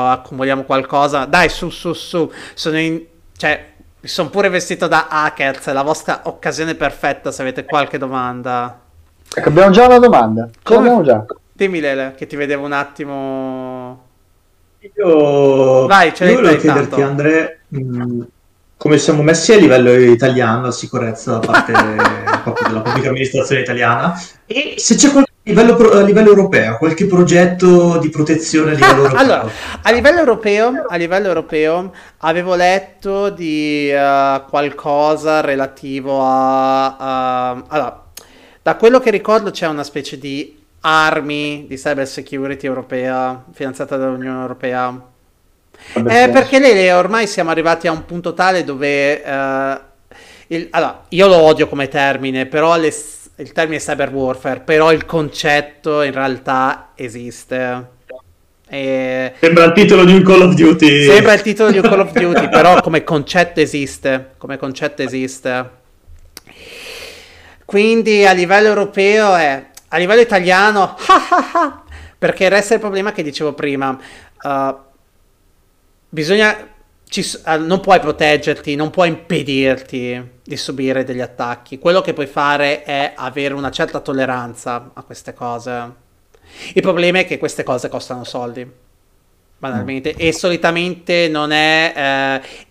accumuliamo 0.08 0.64
qualcosa. 0.64 1.24
Dai, 1.24 1.48
su, 1.48 1.70
su, 1.70 1.94
su. 1.94 2.30
Sono 2.52 2.78
in... 2.78 3.02
Cioè, 3.34 3.64
mi 3.98 4.08
sono 4.08 4.28
pure 4.28 4.50
vestito 4.50 4.88
da 4.88 5.06
hackers. 5.08 5.68
È 5.68 5.72
la 5.72 5.80
vostra 5.80 6.20
occasione 6.24 6.74
perfetta 6.74 7.32
se 7.32 7.40
avete 7.40 7.64
qualche 7.64 7.96
domanda. 7.96 8.82
Ecco, 9.34 9.48
abbiamo 9.48 9.70
già 9.70 9.86
una 9.86 9.98
domanda. 9.98 10.48
Come? 10.62 11.02
Già. 11.02 11.24
Dimmi 11.52 11.80
Lele, 11.80 12.14
che 12.16 12.26
ti 12.26 12.36
vedevo 12.36 12.64
un 12.64 12.72
attimo... 12.72 14.06
Io, 14.94 15.86
Vai, 15.86 16.12
io 16.16 16.34
volevo 16.34 16.56
chiederti 16.56 16.88
tanto. 16.88 17.02
Andrea, 17.02 17.50
mm, 17.76 18.22
come 18.78 18.96
siamo 18.96 19.22
messi 19.22 19.52
a 19.52 19.56
livello 19.56 19.92
italiano, 19.92 20.62
la 20.62 20.70
sicurezza 20.70 21.32
da 21.32 21.38
parte 21.40 21.72
della 22.68 22.80
pubblica 22.80 23.08
amministrazione 23.08 23.62
italiana 23.62 24.14
e 24.46 24.74
se 24.76 24.94
c'è 24.94 25.10
qualche 25.10 25.32
livello, 25.42 25.76
a 25.76 26.00
livello 26.02 26.28
europeo, 26.28 26.76
qualche 26.78 27.06
progetto 27.06 27.98
di 27.98 28.08
protezione 28.08 28.70
a 28.70 28.74
livello 28.74 29.02
europeo? 29.10 29.18
Allora, 29.18 29.50
a 29.82 29.90
livello 29.90 30.18
europeo, 30.20 30.84
a 30.88 30.96
livello 30.96 31.26
europeo 31.26 31.92
avevo 32.18 32.54
letto 32.54 33.30
di 33.30 33.90
uh, 33.92 34.48
qualcosa 34.48 35.40
relativo 35.40 36.20
a... 36.22 37.56
Uh, 37.56 37.64
allora, 37.66 38.07
da 38.68 38.76
quello 38.76 39.00
che 39.00 39.10
ricordo 39.10 39.50
c'è 39.50 39.66
una 39.66 39.82
specie 39.82 40.18
di 40.18 40.54
armi 40.80 41.64
di 41.66 41.76
cyber 41.76 42.06
security 42.06 42.66
europea 42.66 43.42
finanziata 43.50 43.96
dall'Unione 43.96 44.42
Europea. 44.42 45.06
Eh, 45.94 46.28
perché 46.30 46.58
lei, 46.58 46.90
ormai 46.90 47.26
siamo 47.26 47.48
arrivati 47.48 47.86
a 47.86 47.92
un 47.92 48.04
punto 48.04 48.34
tale 48.34 48.64
dove... 48.64 49.22
Uh, 49.24 49.80
il, 50.48 50.66
allora, 50.70 51.04
io 51.08 51.26
lo 51.28 51.36
odio 51.36 51.66
come 51.66 51.88
termine, 51.88 52.44
però 52.44 52.76
le, 52.76 52.92
il 53.36 53.52
termine 53.52 53.80
cyber 53.80 54.12
warfare, 54.12 54.60
però 54.60 54.92
il 54.92 55.06
concetto 55.06 56.02
in 56.02 56.12
realtà 56.12 56.90
esiste. 56.94 57.88
E... 58.68 59.32
Sembra 59.40 59.64
il 59.64 59.72
titolo 59.72 60.04
di 60.04 60.12
un 60.12 60.22
Call 60.22 60.42
of 60.42 60.52
Duty. 60.52 61.04
Sembra 61.04 61.32
il 61.32 61.40
titolo 61.40 61.70
di 61.70 61.78
un 61.78 61.88
Call 61.88 62.00
of 62.00 62.12
Duty, 62.18 62.50
però 62.50 62.82
come 62.82 63.02
concetto 63.02 63.60
esiste. 63.60 64.32
Come 64.36 64.58
concetto 64.58 65.00
esiste. 65.00 65.76
Quindi 67.68 68.24
a 68.24 68.32
livello 68.32 68.68
europeo 68.68 69.34
è, 69.34 69.62
a 69.88 69.98
livello 69.98 70.22
italiano, 70.22 70.96
perché 72.16 72.48
resta 72.48 72.72
il 72.72 72.80
problema 72.80 73.12
che 73.12 73.22
dicevo 73.22 73.52
prima, 73.52 73.90
uh, 74.42 74.76
bisogna, 76.08 76.66
ci, 77.06 77.20
uh, 77.44 77.62
non 77.62 77.80
puoi 77.80 78.00
proteggerti, 78.00 78.74
non 78.74 78.88
puoi 78.88 79.08
impedirti 79.08 80.30
di 80.42 80.56
subire 80.56 81.04
degli 81.04 81.20
attacchi, 81.20 81.78
quello 81.78 82.00
che 82.00 82.14
puoi 82.14 82.26
fare 82.26 82.84
è 82.84 83.12
avere 83.14 83.52
una 83.52 83.70
certa 83.70 84.00
tolleranza 84.00 84.92
a 84.94 85.02
queste 85.02 85.34
cose. 85.34 85.92
Il 86.72 86.80
problema 86.80 87.18
è 87.18 87.26
che 87.26 87.36
queste 87.36 87.64
cose 87.64 87.90
costano 87.90 88.24
soldi, 88.24 88.66
banalmente, 89.58 90.14
mm. 90.14 90.16
e 90.18 90.32
solitamente 90.32 91.28
non 91.28 91.50
è... 91.50 91.92
Eh, 91.94 92.66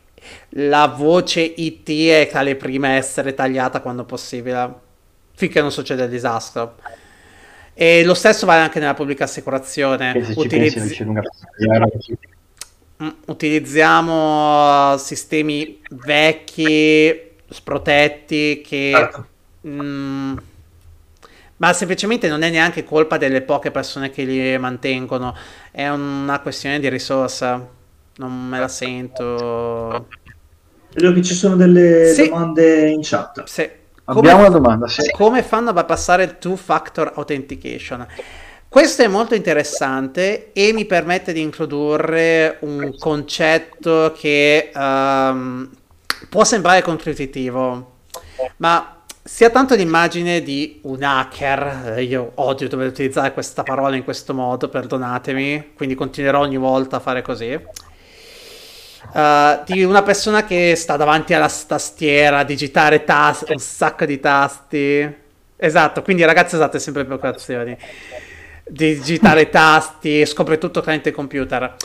la 0.62 0.88
voce 0.88 1.42
IT 1.42 1.88
è 1.88 2.28
tra 2.30 2.42
le 2.42 2.56
prime 2.56 2.88
a 2.88 2.92
essere 2.94 3.36
tagliata 3.36 3.80
quando 3.80 4.04
possibile 4.04 4.86
finché 5.38 5.62
non 5.62 5.72
succede 5.72 6.04
il 6.06 6.10
disastro. 6.10 6.78
E 7.76 8.04
lo 8.04 8.16
stesso 8.16 8.48
vale 8.48 8.62
anche 8.62 8.80
nella 8.80 8.96
pubblica 8.96 9.26
assicurazione. 9.26 10.34
Utilizzi... 10.36 11.06
Mm, 13.04 13.10
utilizziamo 13.28 14.98
sistemi 14.98 15.80
vecchi, 15.92 17.36
sprotetti, 17.48 18.64
che... 18.66 18.92
Certo. 18.96 19.28
Mm, 19.68 20.38
ma 21.58 21.74
semplicemente 21.74 22.28
non 22.28 22.42
è 22.42 22.50
neanche 22.50 22.84
colpa 22.84 23.18
delle 23.18 23.42
poche 23.44 23.70
persone 23.70 24.10
che 24.10 24.24
li 24.24 24.58
mantengono, 24.58 25.36
è 25.70 25.88
una 25.88 26.40
questione 26.40 26.80
di 26.80 26.90
risorsa. 26.90 27.76
Non 28.16 28.48
me 28.48 28.60
la 28.60 28.68
sento. 28.68 30.08
Vedo 30.94 31.14
che 31.14 31.22
ci 31.22 31.36
sono 31.36 31.56
delle 31.56 32.12
sì. 32.12 32.28
domande 32.28 32.90
in 32.90 33.02
chat. 33.04 33.44
Sì. 33.44 33.70
Abbiamo 34.10 34.40
una 34.40 34.50
domanda. 34.50 34.88
Sì. 34.88 35.10
Come 35.12 35.44
fanno 35.44 35.72
a 35.72 35.74
bypassare 35.74 36.24
il 36.24 36.38
two-factor 36.38 37.14
authentication? 37.16 38.08
Questo 38.70 39.02
è 39.02 39.08
molto 39.08 39.36
interessante 39.36 40.52
e 40.54 40.72
mi 40.74 40.86
permette 40.86 41.34
di 41.34 41.42
introdurre 41.42 42.58
un 42.62 42.96
concetto 42.98 44.14
che 44.18 44.72
um, 44.74 45.70
può 46.30 46.44
sembrare 46.44 46.82
controintuitivo, 46.82 47.96
ma 48.58 49.02
sia 49.24 49.50
tanto 49.50 49.76
l'immagine 49.76 50.42
di 50.42 50.80
un 50.84 51.04
hacker, 51.04 52.00
io 52.00 52.32
odio 52.36 52.70
dover 52.70 52.88
utilizzare 52.88 53.34
questa 53.34 53.64
parola 53.64 53.96
in 53.96 54.04
questo 54.04 54.34
modo, 54.34 54.70
perdonatemi, 54.70 55.72
quindi 55.76 55.96
continuerò 55.96 56.40
ogni 56.40 56.58
volta 56.58 56.98
a 56.98 57.00
fare 57.00 57.22
così 57.22 57.60
uh, 59.12 59.64
di 59.66 59.84
una 59.84 60.04
persona 60.04 60.44
che 60.46 60.76
sta 60.76 60.98
davanti 60.98 61.34
alla 61.34 61.52
tastiera 61.68 62.40
a 62.40 62.44
digitare 62.44 63.04
tasti, 63.04 63.52
un 63.52 63.60
sacco 63.60 64.06
di 64.06 64.20
tasti. 64.20 65.16
Esatto, 65.56 66.02
quindi 66.02 66.24
ragazzi 66.24 66.56
usate 66.56 66.80
sempre 66.80 67.02
le 67.02 67.08
preoccupazioni. 67.08 67.78
Digitare 68.64 69.50
tasti, 69.50 70.26
scopre 70.26 70.58
tutto 70.58 70.82
tramite 70.82 71.12
computer. 71.12 71.76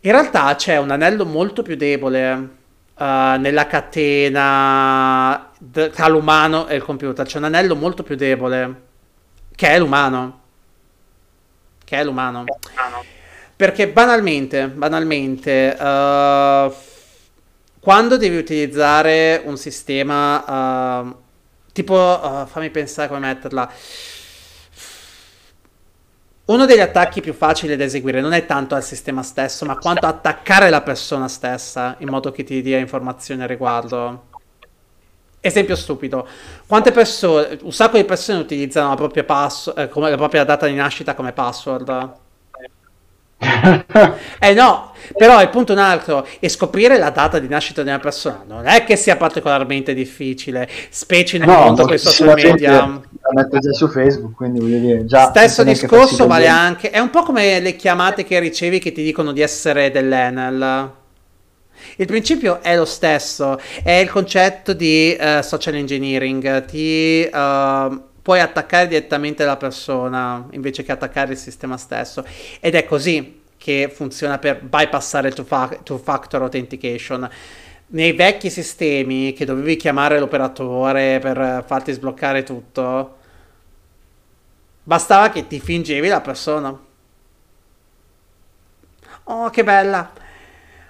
In 0.00 0.10
realtà 0.10 0.54
c'è 0.56 0.76
un 0.76 0.90
anello 0.90 1.24
molto 1.24 1.62
più 1.62 1.76
debole 1.76 2.32
uh, 2.32 3.04
nella 3.38 3.66
catena 3.66 5.50
d- 5.58 5.90
tra 5.90 6.08
l'umano 6.08 6.66
e 6.66 6.76
il 6.76 6.82
computer. 6.82 7.24
C'è 7.24 7.38
un 7.38 7.44
anello 7.44 7.74
molto 7.74 8.02
più 8.02 8.14
debole, 8.14 8.82
che 9.54 9.68
è 9.68 9.78
l'umano. 9.78 10.40
Che 11.82 11.96
è 11.96 12.04
l'umano. 12.04 12.44
Perché 13.56 13.88
banalmente, 13.88 14.66
banalmente, 14.66 15.76
uh, 15.78 16.74
quando 17.78 18.16
devi 18.16 18.36
utilizzare 18.36 19.42
un 19.44 19.56
sistema 19.56 21.02
uh, 21.02 21.16
tipo, 21.72 21.94
uh, 21.94 22.46
fammi 22.46 22.70
pensare 22.70 23.06
come 23.06 23.20
metterla. 23.20 23.70
Uno 26.46 26.66
degli 26.66 26.80
attacchi 26.80 27.20
più 27.20 27.32
facili 27.32 27.76
da 27.76 27.84
eseguire 27.84 28.20
non 28.20 28.32
è 28.32 28.44
tanto 28.44 28.74
al 28.74 28.82
sistema 28.82 29.22
stesso, 29.22 29.64
ma 29.64 29.78
quanto 29.78 30.06
attaccare 30.06 30.68
la 30.68 30.82
persona 30.82 31.28
stessa 31.28 31.94
in 31.98 32.08
modo 32.08 32.32
che 32.32 32.42
ti 32.42 32.60
dia 32.60 32.78
informazioni 32.78 33.42
al 33.42 33.48
riguardo. 33.48 34.30
Esempio 35.40 35.76
stupido, 35.76 36.26
quante 36.66 36.90
persone, 36.90 37.58
un 37.62 37.72
sacco 37.72 37.98
di 37.98 38.04
persone 38.04 38.40
utilizzano 38.40 38.88
la 38.88 38.96
propria, 38.96 39.22
pass- 39.22 39.72
eh, 39.76 39.88
come, 39.88 40.10
la 40.10 40.16
propria 40.16 40.42
data 40.42 40.66
di 40.66 40.74
nascita 40.74 41.14
come 41.14 41.32
password 41.32 42.22
eh 44.38 44.54
no, 44.54 44.92
però 45.16 45.40
il 45.42 45.48
punto 45.50 45.72
è 45.72 45.74
un 45.74 45.82
altro, 45.82 46.26
e 46.40 46.48
scoprire 46.48 46.98
la 46.98 47.10
data 47.10 47.38
di 47.38 47.48
nascita 47.48 47.82
di 47.82 47.88
una 47.88 47.98
persona 47.98 48.44
non 48.46 48.66
è 48.66 48.84
che 48.84 48.96
sia 48.96 49.16
particolarmente 49.16 49.94
difficile, 49.94 50.68
specie 50.88 51.38
nel 51.38 51.48
no, 51.48 51.54
mondo 51.54 51.82
con 51.84 51.94
i 51.94 51.98
social 51.98 52.34
media. 52.34 52.70
La 52.70 53.02
metto 53.32 53.58
già 53.58 53.72
su 53.72 53.88
Facebook, 53.88 54.34
quindi 54.34 54.60
voglio 54.60 54.78
dire, 54.78 55.04
già... 55.06 55.28
Stesso 55.28 55.62
discorso 55.62 56.26
vale 56.26 56.46
anche, 56.46 56.90
è 56.90 56.98
un 56.98 57.10
po' 57.10 57.22
come 57.22 57.60
le 57.60 57.76
chiamate 57.76 58.24
che 58.24 58.38
ricevi 58.38 58.78
che 58.78 58.92
ti 58.92 59.02
dicono 59.02 59.32
di 59.32 59.40
essere 59.40 59.90
dell'Enel. 59.90 60.90
Il 61.96 62.06
principio 62.06 62.62
è 62.62 62.76
lo 62.76 62.84
stesso, 62.84 63.58
è 63.82 63.92
il 63.92 64.10
concetto 64.10 64.72
di 64.72 65.16
uh, 65.18 65.42
social 65.42 65.74
engineering, 65.74 66.64
ti... 66.64 67.28
Uh, 67.32 68.12
puoi 68.24 68.40
attaccare 68.40 68.88
direttamente 68.88 69.44
la 69.44 69.58
persona 69.58 70.46
invece 70.52 70.82
che 70.82 70.92
attaccare 70.92 71.32
il 71.32 71.38
sistema 71.38 71.76
stesso. 71.76 72.24
Ed 72.58 72.74
è 72.74 72.86
così 72.86 73.42
che 73.58 73.92
funziona 73.94 74.38
per 74.38 74.62
bypassare 74.62 75.28
il 75.28 75.34
two-factor 75.34 76.40
authentication. 76.40 77.28
Nei 77.88 78.12
vecchi 78.12 78.48
sistemi 78.48 79.34
che 79.34 79.44
dovevi 79.44 79.76
chiamare 79.76 80.18
l'operatore 80.18 81.18
per 81.18 81.64
farti 81.66 81.92
sbloccare 81.92 82.42
tutto, 82.44 83.18
bastava 84.84 85.28
che 85.28 85.46
ti 85.46 85.60
fingevi 85.60 86.08
la 86.08 86.22
persona. 86.22 86.78
Oh, 89.24 89.50
che 89.50 89.64
bella! 89.64 90.12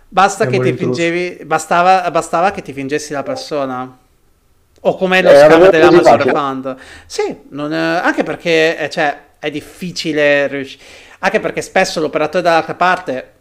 Basta 0.08 0.46
che 0.46 0.60
ti 0.60 0.72
fingevi, 0.72 1.44
bastava, 1.44 2.08
bastava 2.12 2.52
che 2.52 2.62
ti 2.62 2.72
fingessi 2.72 3.12
la 3.12 3.24
persona 3.24 4.02
o 4.86 4.96
come 4.96 5.22
lo 5.22 5.30
eh, 5.30 5.38
scambio 5.38 5.70
dell'Amazon 5.70 6.22
Refund. 6.22 6.76
Sì, 7.06 7.40
non, 7.50 7.72
anche 7.72 8.22
perché 8.22 8.78
eh, 8.78 8.90
cioè, 8.90 9.18
è 9.38 9.50
difficile 9.50 10.46
riuscire. 10.46 10.82
Anche 11.20 11.40
perché 11.40 11.62
spesso 11.62 12.00
l'operatore 12.00 12.42
dall'altra 12.42 12.74
parte 12.74 13.32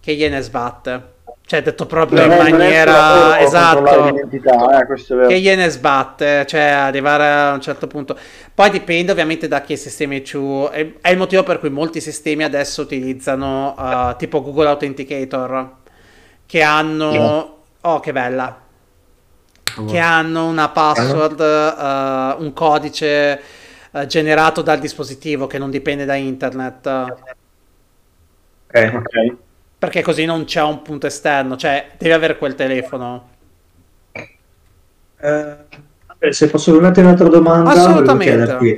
che 0.00 0.14
gliene 0.14 0.40
sbatte. 0.40 1.18
Cioè, 1.46 1.62
detto 1.62 1.84
proprio 1.86 2.22
in 2.22 2.28
maniera 2.28 3.40
esatta, 3.40 4.08
eh, 4.08 5.26
che 5.26 5.40
gliene 5.40 5.68
sbatte, 5.68 6.46
cioè 6.46 6.60
arrivare 6.60 7.26
a 7.26 7.52
un 7.54 7.60
certo 7.60 7.88
punto. 7.88 8.16
Poi 8.54 8.70
dipende 8.70 9.10
ovviamente 9.10 9.48
da 9.48 9.60
che 9.62 9.74
sistemi 9.74 10.22
tu. 10.22 10.68
È, 10.70 10.92
è 11.00 11.10
il 11.10 11.16
motivo 11.16 11.42
per 11.42 11.58
cui 11.58 11.70
molti 11.70 12.00
sistemi 12.00 12.44
adesso 12.44 12.82
utilizzano 12.82 13.74
uh, 13.76 14.16
tipo 14.16 14.42
Google 14.42 14.68
Authenticator, 14.68 15.70
che 16.46 16.62
hanno. 16.62 17.12
Yeah. 17.12 17.48
Oh, 17.80 17.98
che 17.98 18.12
bella! 18.12 18.68
Che 19.86 19.98
hanno 19.98 20.46
una 20.46 20.68
password, 20.68 21.40
uh, 21.40 22.42
un 22.42 22.52
codice 22.54 23.40
uh, 23.90 24.06
generato 24.06 24.62
dal 24.62 24.78
dispositivo 24.78 25.46
che 25.46 25.58
non 25.58 25.70
dipende 25.70 26.04
da 26.04 26.14
internet. 26.14 26.86
Ok, 28.66 28.92
ok 28.94 29.36
perché 29.80 30.02
così 30.02 30.26
non 30.26 30.44
c'è 30.44 30.60
un 30.60 30.82
punto 30.82 31.06
esterno, 31.06 31.56
cioè 31.56 31.92
devi 31.96 32.12
avere 32.12 32.36
quel 32.36 32.54
telefono. 32.54 33.28
Eh, 35.18 35.56
se 36.28 36.48
posso 36.50 36.78
farti 36.78 37.00
un'altra 37.00 37.28
domanda, 37.28 37.70
assolutamente. 37.70 38.76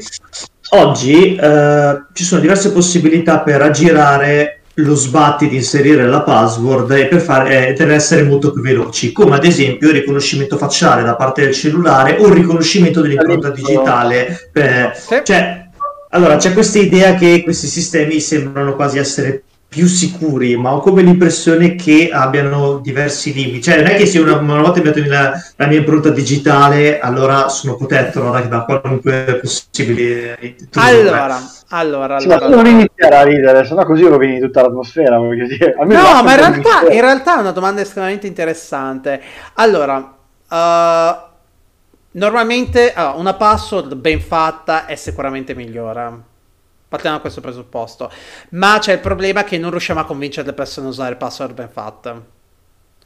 Oggi 0.71 1.35
eh, 1.35 2.05
ci 2.13 2.23
sono 2.23 2.41
diverse 2.41 2.71
possibilità 2.71 3.41
per 3.41 3.63
aggirare 3.63 4.62
lo 4.75 4.95
sbatti 4.95 5.49
di 5.49 5.57
inserire 5.57 6.07
la 6.07 6.23
password 6.23 6.91
e 6.93 7.07
per, 7.07 7.21
fare, 7.21 7.75
per 7.77 7.91
essere 7.91 8.23
molto 8.23 8.53
più 8.53 8.63
veloci, 8.63 9.13
come 9.13 9.37
ad 9.37 9.45
esempio 9.45 9.89
il 9.89 9.95
riconoscimento 9.95 10.57
facciale 10.57 11.03
da 11.03 11.15
parte 11.15 11.43
del 11.43 11.53
cellulare 11.53 12.17
o 12.19 12.27
il 12.29 12.35
riconoscimento 12.35 13.03
dell'impronta 13.03 13.51
digitale. 13.51 14.49
Per, 14.51 14.97
sì. 14.97 15.21
cioè, 15.23 15.69
allora, 16.11 16.37
c'è 16.37 16.53
questa 16.53 16.79
idea 16.79 17.15
che 17.15 17.43
questi 17.43 17.67
sistemi 17.67 18.21
sembrano 18.21 18.75
quasi 18.75 18.99
essere 18.99 19.45
più 19.73 19.87
sicuri, 19.87 20.55
ma 20.55 20.75
ho 20.75 20.81
come 20.81 21.01
l'impressione 21.01 21.77
che 21.77 22.11
abbiano 22.13 22.77
diversi 22.77 23.33
limiti. 23.33 23.63
Cioè, 23.63 23.77
non 23.79 23.87
è 23.87 23.97
che 23.97 24.05
se 24.05 24.19
una, 24.19 24.37
una 24.37 24.61
volta 24.61 24.83
metto 24.83 25.03
la, 25.07 25.33
la, 25.57 25.67
mia 25.67 25.79
impronta 25.79 26.11
digitale, 26.11 27.01
allora 27.01 27.49
sono 27.49 27.77
protetto 27.77 28.23
no? 28.23 28.33
da, 28.33 28.41
da 28.41 28.65
qualunque 28.65 29.41
possibile. 29.41 30.57
Allora, 30.75 31.41
allora, 31.69 32.21
sì, 32.21 32.31
allora, 32.31 32.49
non 32.49 32.67
iniziare 32.67 33.17
a 33.17 33.23
ridere, 33.23 33.65
sennò 33.65 33.87
così 33.87 34.05
rovini 34.05 34.41
tutta 34.41 34.61
l'atmosfera. 34.61 35.19
Dire, 35.19 35.75
no, 35.79 36.23
ma 36.23 36.33
in 36.33 36.37
realtà, 36.37 36.93
in 36.93 37.01
realtà, 37.01 37.39
è 37.39 37.41
una 37.41 37.53
domanda 37.53 37.81
estremamente 37.81 38.27
interessante. 38.27 39.23
Allora, 39.55 39.97
uh, 40.51 41.17
normalmente 42.11 42.93
uh, 42.95 43.19
una 43.19 43.33
password 43.33 43.95
ben 43.95 44.21
fatta 44.21 44.85
è 44.85 44.97
sicuramente 44.97 45.55
migliore 45.55 46.31
Partiamo 46.93 47.17
da 47.17 47.23
questo 47.23 47.41
presupposto. 47.41 48.13
Ma 48.51 48.77
c'è 48.79 48.93
il 48.93 48.99
problema 48.99 49.45
che 49.45 49.57
non 49.57 49.71
riusciamo 49.71 50.01
a 50.01 50.05
convincere 50.05 50.49
le 50.49 50.53
persone 50.53 50.89
a 50.89 50.91
usare 50.91 51.17
password 51.17 51.55
ben 51.55 51.71
fatte. 51.71 52.23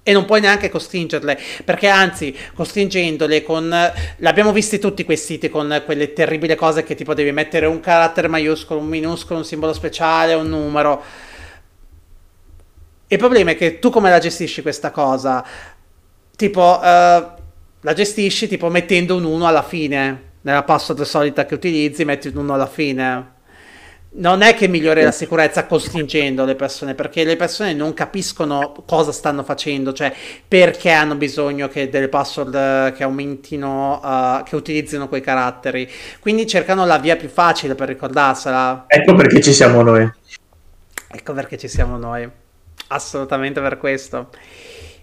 E 0.02 0.12
non 0.12 0.24
puoi 0.24 0.40
neanche 0.40 0.68
costringerle, 0.68 1.38
perché 1.64 1.86
anzi, 1.86 2.36
costringendole 2.52 3.44
con... 3.44 3.72
L'abbiamo 4.16 4.50
visti 4.50 4.80
tutti 4.80 5.04
quei 5.04 5.16
siti 5.16 5.48
con 5.48 5.82
quelle 5.84 6.12
terribili 6.12 6.56
cose 6.56 6.82
che 6.82 6.96
tipo 6.96 7.14
devi 7.14 7.30
mettere 7.30 7.66
un 7.66 7.78
carattere 7.78 8.26
maiuscolo, 8.26 8.80
un 8.80 8.88
minuscolo, 8.88 9.38
un 9.38 9.44
simbolo 9.44 9.72
speciale, 9.72 10.34
un 10.34 10.48
numero. 10.48 11.00
Il 13.06 13.18
problema 13.18 13.52
è 13.52 13.56
che 13.56 13.78
tu 13.78 13.90
come 13.90 14.10
la 14.10 14.18
gestisci 14.18 14.62
questa 14.62 14.90
cosa? 14.90 15.46
Tipo, 16.34 16.80
uh, 16.80 16.82
la 16.82 17.92
gestisci 17.94 18.48
tipo 18.48 18.68
mettendo 18.68 19.14
un 19.14 19.22
1 19.22 19.46
alla 19.46 19.62
fine. 19.62 20.22
Nella 20.40 20.64
password 20.64 21.02
solita 21.02 21.46
che 21.46 21.54
utilizzi 21.54 22.04
metti 22.04 22.26
un 22.26 22.38
1 22.38 22.52
alla 22.52 22.66
fine 22.66 23.34
non 24.16 24.42
è 24.42 24.54
che 24.54 24.68
migliori 24.68 25.02
la 25.02 25.12
sicurezza 25.12 25.66
costringendo 25.66 26.44
le 26.44 26.54
persone, 26.54 26.94
perché 26.94 27.24
le 27.24 27.36
persone 27.36 27.72
non 27.74 27.92
capiscono 27.92 28.74
cosa 28.86 29.12
stanno 29.12 29.42
facendo, 29.42 29.92
cioè 29.92 30.12
perché 30.46 30.90
hanno 30.90 31.16
bisogno 31.16 31.68
che 31.68 31.88
delle 31.88 32.08
password 32.08 32.92
che 32.94 33.02
aumentino, 33.02 34.00
uh, 34.02 34.42
che 34.42 34.56
utilizzino 34.56 35.08
quei 35.08 35.20
caratteri. 35.20 35.90
Quindi 36.20 36.46
cercano 36.46 36.86
la 36.86 36.98
via 36.98 37.16
più 37.16 37.28
facile 37.28 37.74
per 37.74 37.88
ricordarsela. 37.88 38.84
Ecco 38.86 39.14
perché 39.14 39.40
ci 39.40 39.52
siamo 39.52 39.82
noi. 39.82 40.10
Ecco 41.08 41.32
perché 41.32 41.58
ci 41.58 41.68
siamo 41.68 41.96
noi. 41.98 42.28
Assolutamente 42.88 43.60
per 43.60 43.76
questo. 43.76 44.30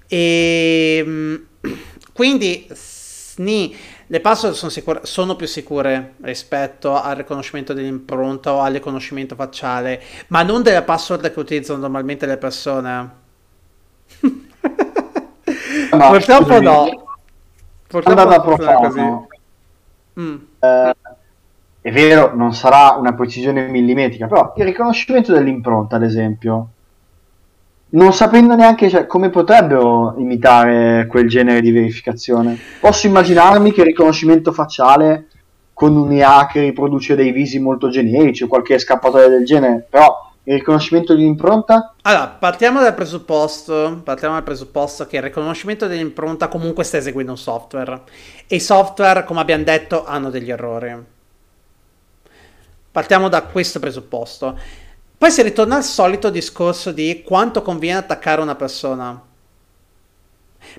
E 0.08 1.04
ehm, 1.04 1.45
quindi, 2.13 2.67
sni 2.71 3.76
le 4.13 4.21
password 4.21 4.54
sono, 4.54 4.69
sicure, 4.69 4.99
sono, 5.06 5.36
più 5.36 5.47
sicure 5.47 6.13
rispetto 6.21 7.02
al 7.02 7.15
riconoscimento 7.15 7.73
dell'impronta 7.73 8.54
o 8.54 8.60
al 8.62 8.73
riconoscimento 8.73 9.34
facciale, 9.34 9.99
ma 10.28 10.43
non 10.43 10.62
delle 10.62 10.84
password 10.84 11.34
che 11.34 11.39
utilizzano 11.39 11.80
normalmente 11.80 12.28
le 12.28 12.38
persone. 12.38 13.12
Ma, 15.89 16.10
Purtroppo 16.10 16.43
scusami, 16.43 16.63
no. 16.63 17.06
Purtroppo 17.88 18.56
non 18.56 18.76
così. 18.84 20.21
Mm. 20.21 20.36
Eh, 20.60 20.95
è 21.82 21.91
vero, 21.91 22.36
non 22.36 22.54
sarà 22.54 22.91
una 22.91 23.15
precisione 23.15 23.67
millimetrica, 23.67 24.28
però 24.28 24.54
il 24.58 24.65
riconoscimento 24.65 25.34
dell'impronta, 25.34 25.95
ad 25.95 26.04
esempio, 26.04 26.67
non 27.93 28.13
sapendo 28.13 28.56
neanche 28.56 28.89
cioè, 28.89 29.06
come 29.06 29.29
potrebbero 29.29 30.15
imitare 30.17 31.08
quel 31.08 31.27
genere 31.27 31.62
di 31.62 31.71
verificazione. 31.71 32.58
Posso 32.79 33.08
immaginarmi 33.08 33.71
che 33.71 33.82
il 33.82 33.88
riconoscimento 33.88 34.51
facciale 34.51 35.27
con 35.73 35.95
un'IA 35.95 36.47
che 36.51 36.62
riproduce 36.62 37.15
dei 37.15 37.32
visi 37.32 37.60
molto 37.60 37.89
generici 37.89 38.43
o 38.43 38.47
qualche 38.47 38.77
scappatoia 38.77 39.27
del 39.27 39.45
genere, 39.45 39.86
però 39.89 40.32
il 40.45 40.56
riconoscimento 40.56 41.13
dell'impronta? 41.13 41.95
Allora, 42.01 42.27
partiamo 42.27 42.82
dal 42.82 42.93
presupposto, 42.93 44.01
partiamo 44.03 44.34
dal 44.34 44.43
presupposto 44.43 45.08
che 45.08 45.17
il 45.17 45.23
riconoscimento 45.23 45.88
dell'impronta 45.88 46.47
comunque 46.47 46.84
sta 46.84 46.97
eseguendo 46.97 47.32
un 47.32 47.38
software 47.38 48.01
e 48.47 48.56
i 48.56 48.60
software, 48.60 49.23
come 49.23 49.39
abbiamo 49.39 49.63
detto, 49.63 50.03
hanno 50.06 50.29
degli 50.29 50.51
errori. 50.51 50.95
Partiamo 52.91 53.29
da 53.29 53.41
questo 53.43 53.79
presupposto. 53.79 54.58
Poi 55.24 55.32
si 55.32 55.42
ritorna 55.42 55.78
al 55.78 55.86
solito 55.86 56.30
discorso 56.30 56.92
di 56.92 57.24
quanto 57.26 57.62
conviene 57.62 58.00
attaccare 58.00 58.42
una 58.42 58.56
persona. 58.56 59.24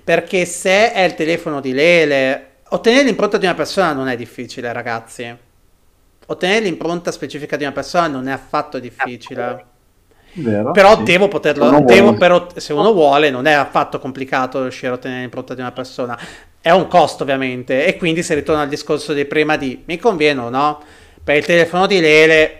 Perché 0.03 0.45
se 0.45 0.93
è 0.93 1.01
il 1.01 1.15
telefono 1.15 1.59
di 1.59 1.73
Lele, 1.73 2.57
ottenere 2.69 3.05
l'impronta 3.05 3.39
di 3.39 3.45
una 3.45 3.55
persona 3.55 3.93
non 3.93 4.07
è 4.07 4.15
difficile, 4.15 4.71
ragazzi. 4.71 5.35
Ottenere 6.27 6.59
l'impronta 6.59 7.11
specifica 7.11 7.57
di 7.57 7.63
una 7.63 7.73
persona 7.73 8.05
non 8.05 8.27
è 8.27 8.31
affatto 8.33 8.77
difficile. 8.77 9.65
Vero, 10.33 10.69
però 10.73 10.97
sì. 10.97 11.03
devo 11.05 11.27
poterlo, 11.27 11.79
devo 11.79 12.13
però, 12.13 12.45
se 12.55 12.71
uno 12.71 12.93
vuole, 12.93 13.31
non 13.31 13.47
è 13.47 13.53
affatto 13.53 13.97
complicato 13.97 14.61
riuscire 14.61 14.91
a 14.91 14.93
ottenere 14.93 15.21
l'impronta 15.21 15.55
di 15.55 15.61
una 15.61 15.71
persona. 15.71 16.19
È 16.61 16.69
un 16.69 16.85
costo, 16.87 17.23
ovviamente, 17.23 17.87
e 17.87 17.97
quindi 17.97 18.21
si 18.21 18.35
ritorna 18.35 18.61
al 18.61 18.69
discorso 18.69 19.11
di 19.11 19.25
prima 19.25 19.57
di 19.57 19.81
mi 19.85 19.97
conviene 19.97 20.41
o 20.41 20.49
no? 20.49 20.83
Per 21.23 21.35
il 21.35 21.45
telefono 21.45 21.87
di 21.87 21.99
Lele 21.99 22.59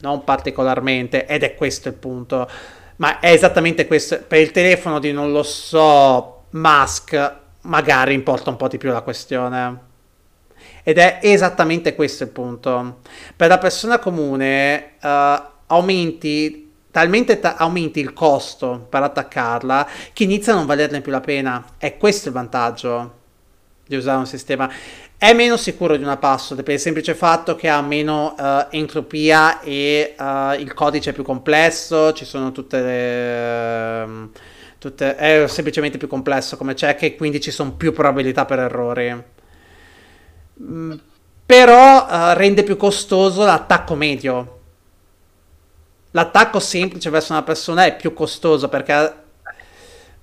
non 0.00 0.24
particolarmente, 0.24 1.26
ed 1.26 1.42
è 1.42 1.54
questo 1.54 1.88
il 1.88 1.94
punto. 1.94 2.48
Ma 2.96 3.20
è 3.20 3.30
esattamente 3.32 3.86
questo. 3.86 4.22
Per 4.26 4.40
il 4.40 4.50
telefono 4.50 4.98
di 4.98 5.12
non 5.12 5.30
lo 5.32 5.42
so, 5.42 6.44
Musk, 6.50 7.36
magari 7.62 8.14
importa 8.14 8.50
un 8.50 8.56
po' 8.56 8.68
di 8.68 8.78
più 8.78 8.90
la 8.90 9.02
questione. 9.02 9.86
Ed 10.82 10.98
è 10.98 11.18
esattamente 11.22 11.94
questo 11.94 12.24
il 12.24 12.30
punto. 12.30 13.00
Per 13.36 13.48
la 13.48 13.58
persona 13.58 13.98
comune 13.98 14.92
uh, 15.00 15.40
aumenti 15.66 16.66
talmente 16.90 17.38
ta- 17.38 17.56
aumenti 17.56 18.00
il 18.00 18.12
costo 18.12 18.86
per 18.88 19.02
attaccarla 19.02 19.86
che 20.12 20.24
inizia 20.24 20.52
a 20.52 20.56
non 20.56 20.66
valerne 20.66 21.00
più 21.00 21.12
la 21.12 21.20
pena. 21.20 21.64
È 21.76 21.96
questo 21.96 22.28
il 22.28 22.34
vantaggio 22.34 23.16
di 23.86 23.96
usare 23.96 24.18
un 24.18 24.26
sistema. 24.26 24.70
È 25.20 25.32
meno 25.32 25.56
sicuro 25.56 25.96
di 25.96 26.04
una 26.04 26.16
password 26.16 26.62
per 26.62 26.74
il 26.74 26.80
semplice 26.80 27.12
fatto 27.12 27.56
che 27.56 27.66
ha 27.66 27.82
meno 27.82 28.36
uh, 28.38 28.66
entropia 28.70 29.58
e 29.58 30.14
uh, 30.16 30.52
il 30.52 30.72
codice 30.74 31.10
è 31.10 31.12
più 31.12 31.24
complesso, 31.24 32.12
ci 32.12 32.24
sono 32.24 32.52
tutte 32.52 32.80
le... 32.80 34.02
Uh, 34.04 34.30
tutte, 34.78 35.16
è 35.16 35.48
semplicemente 35.48 35.98
più 35.98 36.06
complesso 36.06 36.56
come 36.56 36.74
check 36.74 37.02
e 37.02 37.16
quindi 37.16 37.40
ci 37.40 37.50
sono 37.50 37.72
più 37.72 37.92
probabilità 37.92 38.44
per 38.44 38.60
errori. 38.60 39.24
Mm, 40.62 40.92
però 41.44 42.06
uh, 42.06 42.34
rende 42.34 42.62
più 42.62 42.76
costoso 42.76 43.44
l'attacco 43.44 43.96
medio. 43.96 44.60
L'attacco 46.12 46.60
semplice 46.60 47.10
verso 47.10 47.32
una 47.32 47.42
persona 47.42 47.86
è 47.86 47.96
più 47.96 48.14
costoso 48.14 48.68
perché 48.68 49.14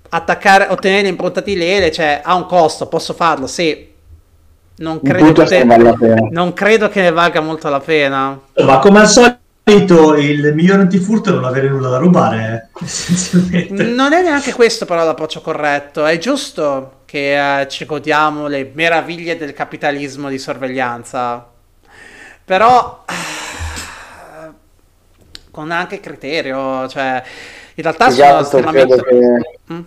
attaccare, 0.08 0.68
ottenere 0.70 1.14
Lele, 1.44 1.92
cioè 1.92 2.22
ha 2.24 2.34
un 2.34 2.46
costo, 2.46 2.88
posso 2.88 3.14
farlo, 3.14 3.46
sì, 3.46 3.92
non 4.78 5.02
credo, 5.02 5.44
che, 5.44 5.64
non 6.32 6.54
credo 6.54 6.90
che 6.90 7.02
ne 7.02 7.12
valga 7.12 7.40
molto 7.40 7.70
la 7.70 7.80
pena. 7.80 8.40
Ma 8.64 8.80
come 8.80 9.00
al 9.00 9.08
solito 9.08 10.16
il 10.16 10.54
miglior 10.54 10.80
antifurto 10.80 11.30
è 11.30 11.34
non 11.34 11.46
avere 11.46 11.70
nulla 11.70 11.90
da 11.90 11.98
rubare. 11.98 12.70
Eh, 13.52 13.68
non 13.72 14.14
è 14.14 14.22
neanche 14.22 14.54
questo 14.54 14.86
però 14.86 15.06
l'approccio 15.06 15.42
corretto. 15.42 16.06
È 16.06 16.18
giusto 16.18 17.02
che 17.06 17.62
eh, 17.62 17.68
ci 17.70 17.86
godiamo 17.86 18.48
le 18.48 18.72
meraviglie 18.74 19.38
del 19.38 19.54
capitalismo 19.54 20.28
di 20.30 20.38
sorveglianza. 20.38 21.48
Però 22.44 23.06
eh, 23.08 24.50
con 25.52 25.72
anche 25.72 26.02
criterio, 26.02 26.88
cioè 26.90 27.24
in 27.76 27.84
realtà 27.84 28.08
esatto, 28.08 28.44
sono 28.44 28.70
estremamente... 28.70 29.04
Che... 29.04 29.74
Mm? 29.74 29.82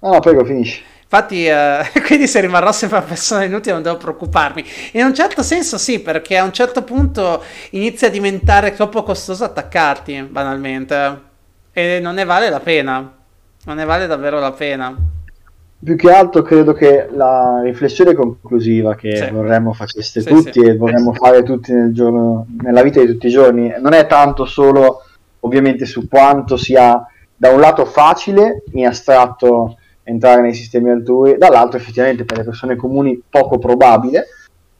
No, 0.00 0.12
no, 0.12 0.20
prego, 0.20 0.44
finisci. 0.44 0.82
Infatti, 1.12 1.44
eh, 1.44 1.80
quindi 2.06 2.28
se 2.28 2.40
rimarrò 2.40 2.70
sempre 2.70 2.98
una 2.98 3.06
persona 3.06 3.42
inutile 3.42 3.72
non 3.74 3.82
devo 3.82 3.96
preoccuparmi. 3.96 4.64
In 4.92 5.04
un 5.04 5.12
certo 5.12 5.42
senso 5.42 5.76
sì, 5.76 5.98
perché 5.98 6.36
a 6.36 6.44
un 6.44 6.52
certo 6.52 6.84
punto 6.84 7.42
inizia 7.70 8.06
a 8.06 8.10
diventare 8.12 8.72
troppo 8.74 9.02
costoso 9.02 9.42
attaccarti, 9.42 10.22
banalmente. 10.22 11.28
E 11.72 11.98
non 12.00 12.14
ne 12.14 12.24
vale 12.24 12.48
la 12.48 12.60
pena. 12.60 13.12
Non 13.64 13.76
ne 13.76 13.84
vale 13.84 14.06
davvero 14.06 14.38
la 14.38 14.52
pena. 14.52 14.96
Più 15.82 15.96
che 15.96 16.12
altro 16.12 16.42
credo 16.42 16.74
che 16.74 17.08
la 17.10 17.60
riflessione 17.64 18.14
conclusiva 18.14 18.94
che 18.94 19.16
sì. 19.16 19.30
vorremmo 19.30 19.72
faceste 19.72 20.20
sì, 20.20 20.28
tutti 20.28 20.60
sì. 20.60 20.66
e 20.66 20.76
vorremmo 20.76 21.12
fare 21.12 21.42
tutti 21.42 21.72
nel 21.72 21.92
giorno, 21.92 22.46
nella 22.62 22.82
vita 22.82 23.00
di 23.00 23.06
tutti 23.06 23.26
i 23.26 23.30
giorni 23.30 23.72
non 23.80 23.94
è 23.94 24.06
tanto 24.06 24.44
solo 24.44 25.04
ovviamente 25.40 25.86
su 25.86 26.06
quanto 26.06 26.58
sia 26.58 27.02
da 27.34 27.48
un 27.48 27.60
lato 27.60 27.86
facile 27.86 28.62
in 28.72 28.86
astratto 28.86 29.76
entrare 30.02 30.40
nei 30.40 30.54
sistemi 30.54 30.90
altrui, 30.90 31.36
dall'altro 31.36 31.78
effettivamente 31.78 32.24
per 32.24 32.38
le 32.38 32.44
persone 32.44 32.76
comuni 32.76 33.20
poco 33.28 33.58
probabile, 33.58 34.26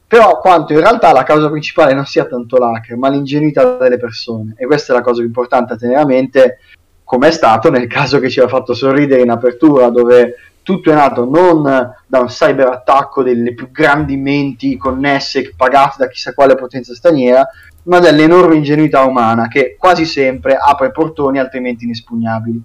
però 0.06 0.40
quanto 0.40 0.72
in 0.72 0.80
realtà 0.80 1.12
la 1.12 1.22
causa 1.22 1.48
principale 1.48 1.94
non 1.94 2.04
sia 2.04 2.24
tanto 2.24 2.56
l'hacker, 2.56 2.96
ma 2.96 3.08
l'ingenuità 3.08 3.76
delle 3.76 3.96
persone. 3.96 4.54
E 4.56 4.66
questa 4.66 4.92
è 4.92 4.96
la 4.96 5.02
cosa 5.02 5.18
più 5.18 5.26
importante 5.26 5.74
a 5.74 5.76
tenere 5.76 6.00
a 6.00 6.04
mente, 6.04 6.58
come 7.04 7.28
è 7.28 7.30
stato 7.30 7.70
nel 7.70 7.86
caso 7.86 8.18
che 8.18 8.28
ci 8.28 8.40
ha 8.40 8.48
fatto 8.48 8.74
sorridere 8.74 9.22
in 9.22 9.30
apertura, 9.30 9.88
dove 9.88 10.34
tutto 10.62 10.90
è 10.90 10.94
nato 10.94 11.24
non 11.24 11.62
da 12.06 12.18
un 12.18 12.26
cyberattacco 12.26 13.22
delle 13.22 13.54
più 13.54 13.70
grandi 13.70 14.16
menti 14.16 14.76
connesse 14.76 15.52
pagate 15.56 15.96
da 15.98 16.08
chissà 16.08 16.34
quale 16.34 16.54
potenza 16.54 16.94
straniera, 16.94 17.46
ma 17.84 17.98
dall'enorme 17.98 18.56
ingenuità 18.56 19.04
umana 19.04 19.48
che 19.48 19.76
quasi 19.78 20.04
sempre 20.04 20.56
apre 20.56 20.90
portoni 20.90 21.38
altrimenti 21.38 21.84
inespugnabili. 21.84 22.62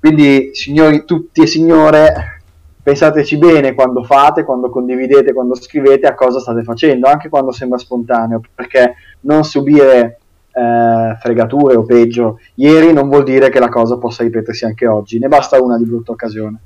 Quindi, 0.00 0.50
signori 0.52 1.04
tutti 1.04 1.42
e 1.42 1.46
signore, 1.46 2.42
pensateci 2.82 3.36
bene 3.36 3.74
quando 3.74 4.02
fate, 4.02 4.44
quando 4.44 4.70
condividete, 4.70 5.32
quando 5.32 5.54
scrivete 5.54 6.06
a 6.06 6.14
cosa 6.14 6.40
state 6.40 6.62
facendo, 6.62 7.08
anche 7.08 7.28
quando 7.28 7.52
sembra 7.52 7.78
spontaneo, 7.78 8.40
perché 8.54 8.94
non 9.20 9.44
subire 9.44 10.18
eh, 10.58 11.16
fregature 11.20 11.76
o 11.76 11.84
peggio 11.84 12.40
ieri 12.54 12.92
non 12.92 13.08
vuol 13.08 13.22
dire 13.22 13.48
che 13.50 13.60
la 13.60 13.68
cosa 13.68 13.98
possa 13.98 14.22
ripetersi 14.22 14.64
anche 14.64 14.86
oggi, 14.86 15.18
ne 15.18 15.28
basta 15.28 15.60
una 15.60 15.76
di 15.76 15.84
brutta 15.84 16.12
occasione. 16.12 16.58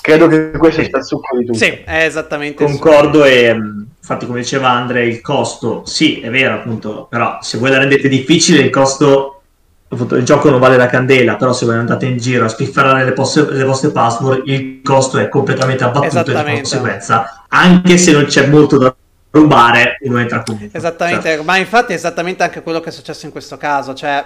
Credo 0.00 0.28
che 0.28 0.52
questo 0.52 0.82
sia 0.82 0.98
il 0.98 1.04
succo 1.04 1.36
di 1.36 1.44
tutto. 1.46 1.58
Sì, 1.58 1.82
è 1.84 2.04
esattamente 2.04 2.64
Concordo 2.64 3.24
e 3.24 3.52
mm, 3.52 3.82
infatti 3.98 4.24
come 4.26 4.40
diceva 4.40 4.70
Andre 4.70 5.06
il 5.06 5.20
costo, 5.20 5.84
sì 5.84 6.20
è 6.20 6.30
vero 6.30 6.54
appunto, 6.54 7.06
però 7.10 7.38
se 7.40 7.58
voi 7.58 7.70
la 7.70 7.78
rendete 7.78 8.08
difficile 8.08 8.60
il 8.60 8.70
costo 8.70 9.35
il 9.88 10.24
gioco 10.24 10.50
non 10.50 10.58
vale 10.58 10.76
la 10.76 10.86
candela, 10.86 11.36
però 11.36 11.52
se 11.52 11.64
voi 11.64 11.76
andate 11.76 12.06
in 12.06 12.16
giro 12.18 12.44
a 12.44 12.48
spifferare 12.48 13.04
le, 13.04 13.12
posse, 13.12 13.50
le 13.50 13.64
vostre 13.64 13.90
password, 13.90 14.42
il 14.46 14.80
costo 14.82 15.18
è 15.18 15.28
completamente 15.28 15.84
abbattuto 15.84 16.22
di 16.22 16.54
conseguenza, 16.54 17.44
anche 17.48 17.96
se 17.96 18.12
non 18.12 18.24
c'è 18.24 18.46
molto 18.46 18.78
da 18.78 18.94
rubare, 19.30 19.98
uno 20.00 20.18
entra 20.18 20.42
comunque. 20.42 20.76
Esattamente, 20.76 21.36
cioè. 21.36 21.44
ma 21.44 21.56
infatti 21.56 21.92
è 21.92 21.94
esattamente 21.94 22.42
anche 22.42 22.62
quello 22.62 22.80
che 22.80 22.88
è 22.88 22.92
successo 22.92 23.26
in 23.26 23.32
questo 23.32 23.56
caso, 23.56 23.94
cioè 23.94 24.24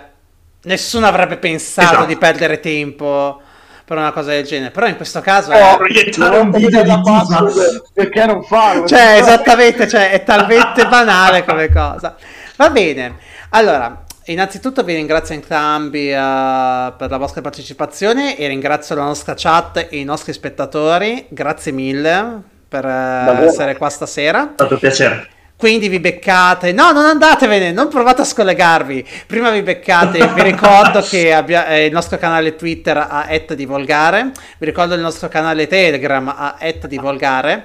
nessuno 0.62 1.06
avrebbe 1.06 1.36
pensato 1.36 1.92
esatto. 1.92 2.06
di 2.06 2.16
perdere 2.16 2.60
tempo 2.60 3.40
per 3.84 3.98
una 3.98 4.12
cosa 4.12 4.30
del 4.30 4.44
genere. 4.44 4.70
Però 4.70 4.86
in 4.86 4.96
questo 4.96 5.20
caso 5.20 5.52
oh, 5.52 5.78
è... 5.84 6.38
un 6.38 6.50
video 6.52 6.82
di 6.82 7.00
password, 7.02 7.82
perché 7.92 8.24
non 8.24 8.42
farlo? 8.44 8.86
Cioè, 8.86 9.18
esattamente, 9.18 9.88
cioè, 9.88 10.12
è 10.12 10.22
talmente 10.22 10.86
banale 10.88 11.44
come 11.44 11.70
cosa. 11.70 12.14
Va 12.56 12.70
bene. 12.70 13.16
Allora, 13.50 14.04
Innanzitutto 14.30 14.84
vi 14.84 14.94
ringrazio 14.94 15.34
entrambi 15.34 16.12
uh, 16.12 16.94
per 16.96 17.10
la 17.10 17.16
vostra 17.16 17.40
partecipazione 17.40 18.38
e 18.38 18.46
ringrazio 18.46 18.94
la 18.94 19.02
nostra 19.02 19.34
chat 19.36 19.88
e 19.90 19.98
i 19.98 20.04
nostri 20.04 20.32
spettatori. 20.32 21.26
Grazie 21.30 21.72
mille 21.72 22.40
per 22.68 22.84
uh, 22.84 23.42
essere 23.42 23.76
qua 23.76 23.88
stasera. 23.88 24.50
È 24.50 24.52
stato 24.54 24.74
un 24.74 24.78
piacere. 24.78 25.28
Quindi 25.56 25.88
vi 25.88 25.98
beccate, 25.98 26.70
no, 26.70 26.92
non 26.92 27.06
andatevene, 27.06 27.72
non 27.72 27.88
provate 27.88 28.22
a 28.22 28.24
scollegarvi. 28.24 29.04
Prima 29.26 29.50
vi 29.50 29.62
beccate, 29.62 30.24
vi 30.28 30.42
ricordo 30.42 31.00
che 31.00 31.34
abbia, 31.34 31.66
eh, 31.66 31.86
il 31.86 31.92
nostro 31.92 32.16
canale 32.16 32.54
Twitter 32.54 32.98
a 32.98 33.26
@divolgare, 33.52 34.30
vi 34.58 34.64
ricordo 34.64 34.94
il 34.94 35.00
nostro 35.00 35.26
canale 35.26 35.66
Telegram 35.66 36.28
a 36.28 36.56
@divolgare 36.86 37.64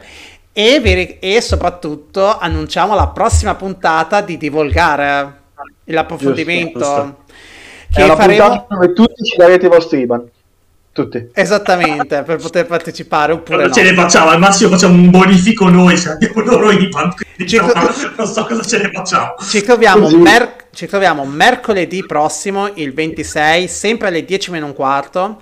e, 0.52 0.80
vi, 0.80 1.20
e 1.20 1.42
soprattutto 1.42 2.40
annunciamo 2.40 2.96
la 2.96 3.10
prossima 3.10 3.54
puntata 3.54 4.22
di 4.22 4.36
Divolgare 4.38 5.44
l'approfondimento. 5.86 6.80
Giusto, 6.80 6.96
giusto. 6.96 7.24
Che 7.92 8.04
È 8.04 8.16
faremo... 8.16 8.66
dove 8.70 8.94
tutti 8.94 9.24
ci 9.24 9.38
darete 9.38 9.66
i 9.66 9.70
vostri 9.70 10.02
IBAN. 10.02 10.30
Tutti. 10.92 11.30
Esattamente, 11.34 12.24
per 12.24 12.38
poter 12.38 12.66
partecipare 12.66 13.34
oppure 13.34 13.58
non 13.58 13.68
no. 13.68 13.74
ce 13.74 13.84
ne 13.84 13.94
facciamo, 13.94 14.30
al 14.30 14.40
massimo 14.40 14.70
facciamo 14.70 14.94
un 14.94 15.10
bonifico 15.10 15.68
noi 15.68 15.98
se 15.98 16.12
abbiamo 16.12 16.42
loro 16.42 16.72
i 16.72 16.84
IBAN. 16.84 17.14
Diciamo, 17.36 17.72
non 18.18 18.28
so 18.28 18.46
cosa 18.46 18.62
ce 18.62 18.78
ne 18.78 18.92
facciamo. 18.94 19.36
Ci 19.42 19.62
troviamo, 19.62 20.10
mer- 20.12 20.68
ci 20.74 20.88
troviamo 20.88 21.26
mercoledì 21.26 22.06
prossimo, 22.06 22.72
il 22.76 22.94
26, 22.94 23.68
sempre 23.68 24.08
alle 24.08 24.24
10 24.24 24.52
meno 24.52 24.68
un 24.68 24.74
quarto 24.74 25.42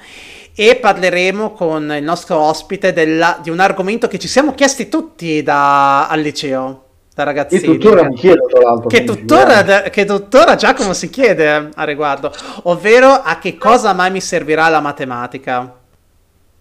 e 0.55 0.75
parleremo 0.75 1.51
con 1.51 1.93
il 1.97 2.03
nostro 2.03 2.37
ospite 2.37 2.91
della, 2.91 3.39
di 3.41 3.51
un 3.51 3.59
argomento 3.59 4.07
che 4.07 4.17
ci 4.17 4.27
siamo 4.27 4.53
chiesti 4.55 4.89
tutti 4.89 5.43
da, 5.43 6.07
al 6.07 6.19
liceo 6.19 6.82
da 7.15 7.23
ragazzini. 7.23 7.63
Io 7.63 7.71
tuttora 7.73 8.03
mi 8.07 8.15
chiedo, 8.15 8.45
tra 8.45 8.61
l'altro. 8.61 8.87
Che 8.87 9.03
tuttora, 9.03 9.63
che 9.89 10.05
tuttora 10.05 10.55
Giacomo 10.55 10.93
si 10.93 11.09
chiede 11.09 11.69
a 11.73 11.83
riguardo, 11.83 12.33
ovvero 12.63 13.09
a 13.11 13.37
che 13.37 13.57
cosa 13.57 13.93
mai 13.93 14.11
mi 14.11 14.21
servirà 14.21 14.67
la 14.69 14.79
matematica. 14.79 15.75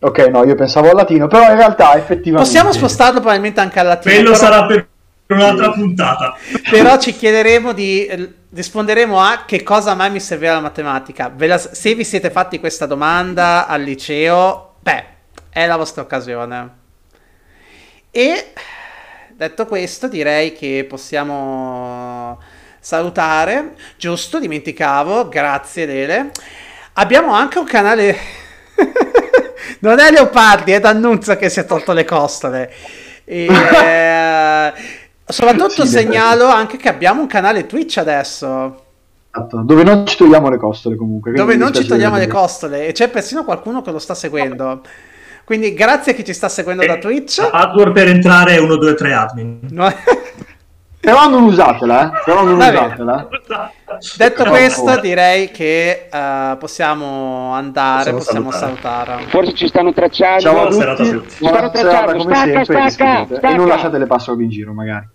Ok, 0.01 0.19
no, 0.27 0.45
io 0.45 0.55
pensavo 0.57 0.91
al 0.91 0.97
latino, 0.97 1.29
però 1.29 1.49
in 1.51 1.57
realtà 1.57 1.95
effettivamente... 1.95 2.51
Possiamo 2.51 2.73
spostarlo 2.73 3.21
probabilmente 3.21 3.61
anche 3.61 3.79
al 3.79 3.87
latino. 3.87 4.15
Quello 4.15 4.33
però... 4.33 4.43
sarà 4.43 4.67
per 4.67 4.89
un'altra 5.29 5.71
puntata. 5.71 6.35
Però 6.69 6.99
ci 6.99 7.15
chiederemo 7.15 7.73
di... 7.73 8.35
risponderemo 8.53 9.21
a 9.21 9.45
che 9.47 9.63
cosa 9.63 9.95
mai 9.95 10.11
mi 10.11 10.19
servirà 10.19 10.55
la 10.55 10.61
matematica. 10.61 11.33
La... 11.37 11.57
se 11.57 11.95
vi 11.95 12.05
siete 12.05 12.31
fatti 12.31 12.59
questa 12.59 12.87
domanda 12.87 13.69
al 13.69 13.83
liceo, 13.83 14.75
beh, 14.81 15.05
è 15.51 15.67
la 15.67 15.77
vostra 15.77 16.03
occasione. 16.03 16.71
E 18.11 18.53
Detto 19.43 19.67
questo, 19.67 20.07
direi 20.07 20.53
che 20.53 20.87
possiamo 20.89 22.39
salutare. 22.79 23.75
Giusto, 23.97 24.39
dimenticavo, 24.39 25.29
grazie 25.29 25.85
Dele. 25.85 26.31
Abbiamo 26.93 27.33
anche 27.33 27.59
un 27.59 27.65
canale... 27.65 28.17
non 29.81 29.99
è 29.99 30.13
Leopardi, 30.13 30.71
è 30.71 30.79
D'Annunzio 30.79 31.35
che 31.35 31.49
si 31.49 31.59
è 31.59 31.65
tolto 31.65 31.93
le 31.93 32.05
costole. 32.05 32.73
E, 33.25 33.49
eh, 33.51 34.73
soprattutto 35.25 35.87
segnalo 35.87 36.47
anche 36.47 36.77
che 36.77 36.89
abbiamo 36.89 37.23
un 37.23 37.27
canale 37.27 37.67
Twitch 37.67 37.97
adesso. 37.97 38.85
Esatto, 39.29 39.63
dove 39.63 39.83
non 39.83 40.07
ci 40.07 40.19
togliamo 40.19 40.51
le 40.51 40.59
costole 40.59 40.95
comunque. 40.95 41.33
Dove 41.33 41.57
non 41.57 41.75
ci 41.75 41.85
togliamo 41.85 42.17
le 42.17 42.29
costole 42.29 42.87
e 42.87 42.93
c'è 42.93 43.09
persino 43.09 43.43
qualcuno 43.43 43.83
che 43.83 43.91
lo 43.91 43.99
sta 43.99 44.15
seguendo. 44.15 44.83
Quindi 45.45 45.75
grazie 45.75 46.13
a 46.13 46.15
chi 46.15 46.25
ci 46.25 46.33
sta 46.33 46.49
seguendo 46.49 46.83
e 46.83 46.87
da 46.87 46.99
Twitch. 46.99 47.51
Password 47.51 47.93
per 47.93 48.09
entrare 48.09 48.59
1, 48.59 48.77
2, 48.77 48.95
3 48.95 49.13
admin. 49.13 49.59
No. 49.71 49.93
Però 51.03 51.29
non 51.29 51.43
usatela, 51.43 52.07
eh. 52.07 52.23
Però 52.25 52.45
non 52.45 52.55
usatela. 52.55 53.29
Detto 54.17 54.45
questo, 54.45 55.01
direi 55.01 55.51
che 55.51 56.09
uh, 56.13 56.57
possiamo 56.59 57.53
andare, 57.53 58.13
possiamo, 58.13 58.51
possiamo 58.51 58.51
salutare. 58.53 59.25
Forse 59.27 59.53
ci 59.55 59.67
stanno 59.67 59.93
tracciando. 59.93 60.41
Ciao 60.41 60.63
a 60.63 60.95
tutti. 60.95 61.29
Ci 61.29 61.45
stanno 61.45 61.71
tracciando. 61.71 62.13
Come 62.13 62.35
stacca, 62.37 62.65
sempre, 62.65 62.91
stacca, 62.91 63.25
stacca. 63.27 63.49
E 63.51 63.55
non 63.57 63.67
lasciate 63.67 63.99
le 63.99 64.07
password 64.07 64.41
in 64.43 64.51
giro, 64.51 64.73
magari. 64.73 65.09